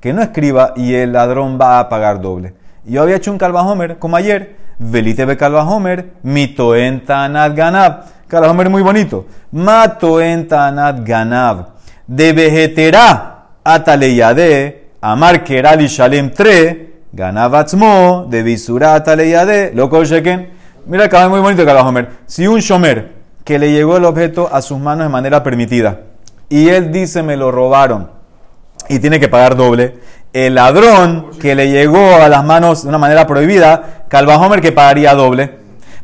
que 0.00 0.14
no 0.14 0.22
escriba 0.22 0.72
y 0.74 0.94
el 0.94 1.12
ladrón 1.12 1.58
va 1.60 1.80
a 1.80 1.90
pagar 1.90 2.22
doble. 2.22 2.54
Yo 2.86 3.02
había 3.02 3.16
hecho 3.16 3.30
un 3.30 3.36
calvajomer 3.36 3.98
como 3.98 4.16
ayer. 4.16 4.56
Velite 4.78 5.26
be 5.26 5.36
calvajomer, 5.36 6.12
mito 6.22 6.74
en 6.74 7.04
ganab. 7.04 8.04
Calahomer 8.26 8.70
muy 8.70 8.80
bonito. 8.80 9.26
Mato 9.52 10.18
en 10.18 10.48
tanat 10.48 11.04
ganav. 11.04 11.75
De 12.06 12.32
vegetera 12.32 13.48
ataleyade. 13.64 14.90
Amar 15.00 15.44
kerali 15.44 15.86
shalem 15.86 16.30
tre. 16.30 17.02
Ganavatzmo. 17.12 18.26
De 18.28 18.42
visura 18.42 18.94
ataleyade. 18.94 19.72
Loco 19.74 20.04
sheken. 20.04 20.50
Mira, 20.86 21.06
acá 21.06 21.28
muy 21.28 21.40
bonito 21.40 21.64
Calahomer. 21.64 22.10
Si 22.26 22.46
un 22.46 22.60
shomer 22.60 23.12
que 23.44 23.58
le 23.58 23.72
llegó 23.72 23.96
el 23.96 24.04
objeto 24.04 24.48
a 24.52 24.60
sus 24.60 24.78
manos 24.78 25.06
de 25.06 25.08
manera 25.08 25.42
permitida 25.42 26.00
y 26.48 26.68
él 26.68 26.90
dice 26.92 27.22
me 27.22 27.36
lo 27.36 27.52
robaron 27.52 28.10
y 28.88 28.98
tiene 28.98 29.20
que 29.20 29.28
pagar 29.28 29.56
doble. 29.56 29.98
El 30.32 30.56
ladrón 30.56 31.30
que 31.40 31.54
le 31.54 31.70
llegó 31.70 32.16
a 32.16 32.28
las 32.28 32.44
manos 32.44 32.82
de 32.82 32.88
una 32.88 32.98
manera 32.98 33.26
prohibida, 33.26 34.04
Calvajomer 34.08 34.60
que 34.60 34.72
pagaría 34.72 35.14
doble. 35.14 35.58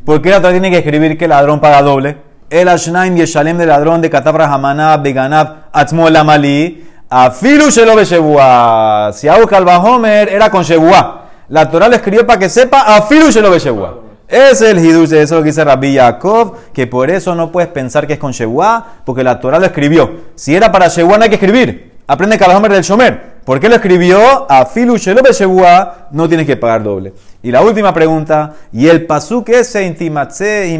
¿Por 0.05 0.21
qué 0.21 0.31
la 0.31 0.41
tiene 0.41 0.71
que 0.71 0.79
escribir 0.79 1.17
que 1.17 1.25
el 1.25 1.29
ladrón 1.29 1.59
paga 1.59 1.81
doble? 1.81 2.17
El 2.49 2.67
Ashnaim 2.67 3.15
Yeshalem 3.15 3.57
de 3.57 3.65
ladrón 3.65 4.01
de 4.01 4.09
Katabra 4.09 4.51
Hamanab 4.51 5.01
Beganab 5.01 5.62
Atzmo 5.73 6.09
Lamali. 6.09 6.87
Afilu 7.09 7.69
Shelo 7.69 7.95
Beshebua. 7.95 9.11
Si 9.13 9.27
hago 9.27 9.45
Calvajomer 9.47 10.29
era 10.29 10.49
con 10.49 10.63
Shebua. 10.63 11.25
La 11.49 11.69
Torah 11.69 11.89
le 11.89 11.97
escribió 11.97 12.25
para 12.25 12.39
que 12.39 12.49
sepa 12.49 12.95
Afilu 12.95 13.29
Shelo 13.29 13.51
Beshebua. 13.51 13.99
Es 14.27 14.61
el 14.61 14.79
hidush 14.83 15.09
de 15.09 15.21
eso 15.21 15.37
que 15.39 15.45
dice 15.45 15.63
Rabbi 15.63 15.93
Yaakov, 15.93 16.71
que 16.73 16.87
por 16.87 17.11
eso 17.11 17.35
no 17.35 17.51
puedes 17.51 17.69
pensar 17.69 18.07
que 18.07 18.13
es 18.13 18.19
con 18.19 18.31
Shebua, 18.31 18.83
porque 19.05 19.23
la 19.23 19.39
Torah 19.39 19.59
lo 19.59 19.65
escribió. 19.65 20.09
Si 20.33 20.55
era 20.55 20.71
para 20.71 20.87
Shebua 20.87 21.17
no 21.17 21.23
hay 21.25 21.29
que 21.29 21.35
escribir. 21.35 21.91
Aprende 22.07 22.37
Calvajomer 22.37 22.71
del 22.71 22.83
Shomer. 22.83 23.33
¿Por 23.45 23.59
qué 23.59 23.69
lo 23.69 23.75
escribió? 23.75 24.49
A 24.49 24.65
Filu 24.65 24.97
Shebua 24.97 26.07
no 26.11 26.27
tienes 26.27 26.47
que 26.47 26.55
pagar 26.55 26.81
doble. 26.81 27.13
Y 27.43 27.51
la 27.51 27.61
última 27.61 27.93
pregunta, 27.93 28.53
¿y 28.71 28.87
el 28.87 29.05
pasuk 29.05 29.49
ese 29.49 29.83
intimatse, 29.85 30.79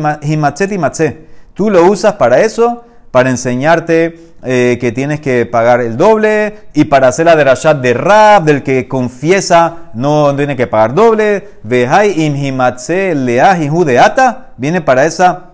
timatze? 0.68 1.28
¿Tú 1.54 1.70
lo 1.70 1.86
usas 1.86 2.14
para 2.14 2.40
eso? 2.40 2.86
Para 3.14 3.30
enseñarte 3.30 4.18
eh, 4.42 4.80
que 4.82 4.92
tienes 4.92 5.20
que 5.20 5.46
pagar 5.46 5.82
el 5.82 5.98
doble 5.98 6.56
y 6.74 6.86
para 6.86 7.10
hacer 7.10 7.28
la 7.28 7.36
derashat 7.36 7.80
de 7.80 7.94
Rab, 7.94 8.44
del 8.44 8.64
que 8.64 8.88
confiesa, 8.88 9.92
no 9.94 10.36
tiene 10.36 10.56
que 10.56 10.66
pagar 10.66 10.96
doble. 10.96 11.48
Vehai 11.62 12.26
im 12.26 12.36
himatze 12.36 13.14
de 13.14 14.00
ata, 14.00 14.48
viene 14.58 14.82
para 14.82 15.06
esa 15.06 15.52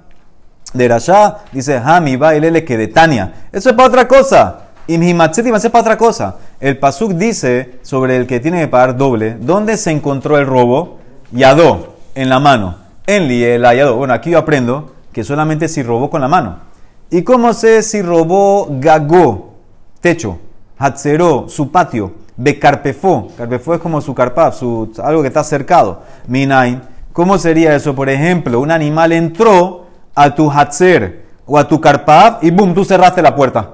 derashat, 0.72 1.52
dice 1.52 1.82
Hami 1.84 2.16
bailele 2.16 2.64
que 2.64 2.78
de 2.78 2.88
Tania. 2.88 3.34
Eso 3.52 3.72
es 3.72 3.76
para 3.76 3.90
otra 3.90 4.08
cosa. 4.08 4.60
Im 4.88 5.04
himatze 5.04 5.42
es 5.42 5.70
para 5.70 5.82
otra 5.82 5.98
cosa. 5.98 6.38
El 6.62 6.78
pasuk 6.78 7.12
dice 7.12 7.80
sobre 7.82 8.16
el 8.16 8.26
que 8.26 8.40
tiene 8.40 8.62
que 8.62 8.70
pagar 8.70 8.96
doble, 8.96 9.36
¿dónde 9.38 9.76
se 9.76 9.92
encontró 9.92 10.38
el 10.38 10.46
robo? 10.46 11.00
Yadó, 11.34 11.98
en 12.16 12.30
la 12.30 12.40
mano. 12.40 12.78
En 13.06 13.62
la 13.62 13.76
yadó. 13.76 13.98
Bueno, 13.98 14.14
aquí 14.14 14.30
yo 14.30 14.38
aprendo 14.38 14.96
que 15.12 15.26
solamente 15.26 15.68
si 15.68 15.84
robó 15.84 16.10
con 16.10 16.22
la 16.22 16.30
mano. 16.30 16.69
¿Y 17.12 17.24
cómo 17.24 17.54
sé 17.54 17.82
si 17.82 18.04
robó 18.04 18.68
gagó, 18.70 19.56
techo, 20.00 20.38
hatzeró, 20.78 21.50
su 21.50 21.72
patio, 21.72 22.14
becarpefó? 22.38 23.30
Carpefó 23.36 23.74
es 23.74 23.80
como 23.80 24.00
su 24.00 24.14
carpaf, 24.14 24.56
su, 24.56 24.92
algo 25.04 25.24
que 25.24 25.30
está 25.30 25.44
cercado. 25.44 26.04
Minain. 26.28 26.82
¿Cómo 27.12 27.40
sería 27.40 27.76
eso? 27.76 27.96
Por 27.96 28.10
ejemplo, 28.10 28.60
un 28.60 28.70
animal 28.70 29.12
entró 29.12 29.88
a 30.14 30.36
tu 30.36 30.52
hatzer 30.52 31.26
o 31.48 31.58
a 31.58 31.68
tu 31.68 31.82
carpaf 31.82 32.44
y 32.44 32.52
boom, 32.52 32.76
tú 32.76 32.86
cerraste 32.86 33.24
la 33.24 33.36
puerta. 33.36 33.72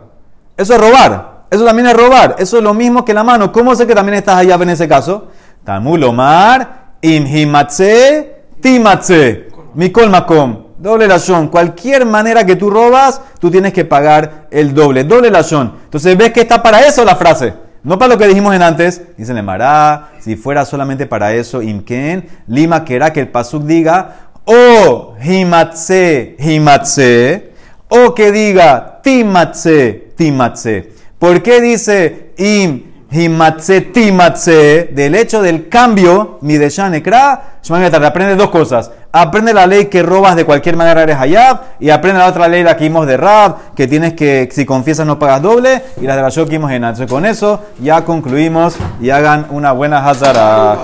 Eso 0.55 0.73
es 0.73 0.79
robar. 0.79 1.45
Eso 1.51 1.65
también 1.65 1.87
es 1.89 1.93
robar. 1.93 2.37
Eso 2.39 2.57
es 2.57 2.63
lo 2.63 2.73
mismo 2.73 3.03
que 3.03 3.13
la 3.13 3.23
mano. 3.25 3.51
¿Cómo 3.51 3.75
sé 3.75 3.85
que 3.85 3.93
también 3.93 4.17
estás 4.17 4.37
allá 4.37 4.55
en 4.55 4.69
ese 4.69 4.87
caso? 4.87 5.27
Tamulomar, 5.65 6.93
imhimatze, 7.01 8.43
timatze, 8.61 9.49
mikol 9.73 10.09
makom. 10.09 10.64
Doble 10.85 11.07
razón. 11.07 11.47
Cualquier 11.47 12.05
manera 12.05 12.45
que 12.45 12.55
tú 12.55 12.69
robas, 12.69 13.19
tú 13.39 13.49
tienes 13.49 13.73
que 13.73 13.85
pagar 13.85 14.45
el 14.51 14.75
doble. 14.75 15.03
Doble 15.03 15.31
razón. 15.31 15.73
Entonces, 15.85 16.15
¿ves 16.15 16.31
que 16.31 16.41
está 16.41 16.61
para 16.61 16.81
eso 16.81 17.03
la 17.03 17.15
frase? 17.15 17.55
No 17.81 17.97
para 17.97 18.13
lo 18.13 18.19
que 18.19 18.27
dijimos 18.27 18.53
en 18.53 18.61
antes. 18.61 19.01
Dice 19.17 19.33
Mará, 19.41 20.11
si 20.19 20.35
fuera 20.35 20.63
solamente 20.63 21.07
para 21.07 21.33
eso, 21.33 21.63
imken, 21.63 22.29
lima 22.45 22.85
querá 22.85 23.11
que 23.11 23.21
el 23.21 23.29
pasuk 23.29 23.63
diga, 23.63 24.29
o 24.45 25.15
himatse, 25.23 26.35
himatse, 26.37 27.53
O 27.89 28.13
que 28.13 28.31
diga 28.31 28.99
timatse, 29.01 30.09
timatse. 30.15 30.93
¿Por 31.17 31.41
qué 31.41 31.61
dice 31.61 32.31
im 32.37 32.83
himatse 33.15 33.81
timatse? 33.81 34.89
Del 34.91 35.15
hecho 35.15 35.41
del 35.41 35.69
cambio, 35.69 36.37
mi 36.41 36.57
de 36.57 36.69
Shanekra, 36.69 37.59
aprende 38.03 38.35
dos 38.35 38.49
cosas. 38.49 38.91
Aprende 39.11 39.53
la 39.53 39.65
ley 39.65 39.85
que 39.85 40.03
robas 40.03 40.35
de 40.35 40.43
cualquier 40.43 40.75
manera 40.75 41.01
eres 41.03 41.17
hayab 41.17 41.61
y 41.79 41.89
aprende 41.89 42.19
la 42.19 42.27
otra 42.27 42.47
ley, 42.47 42.63
la 42.63 42.75
que 42.75 42.83
vimos 42.83 43.07
de 43.07 43.15
Rab, 43.17 43.73
que 43.75 43.87
tienes 43.87 44.13
que, 44.13 44.49
si 44.51 44.65
confiesas 44.65 45.07
no 45.07 45.17
pagas 45.17 45.41
doble, 45.41 45.81
y 46.01 46.05
la 46.05 46.15
de 46.15 46.21
la 46.21 46.29
Shok 46.29 46.49
vimos 46.49 46.69
en 46.71 46.83
Entonces 46.83 47.09
con 47.09 47.25
eso 47.25 47.61
ya 47.79 48.03
concluimos 48.03 48.75
y 48.99 49.09
hagan 49.09 49.47
una 49.51 49.71
buena 49.71 50.07
Hazara. 50.07 50.77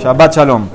Shabbat 0.00 0.34
Shalom. 0.34 0.68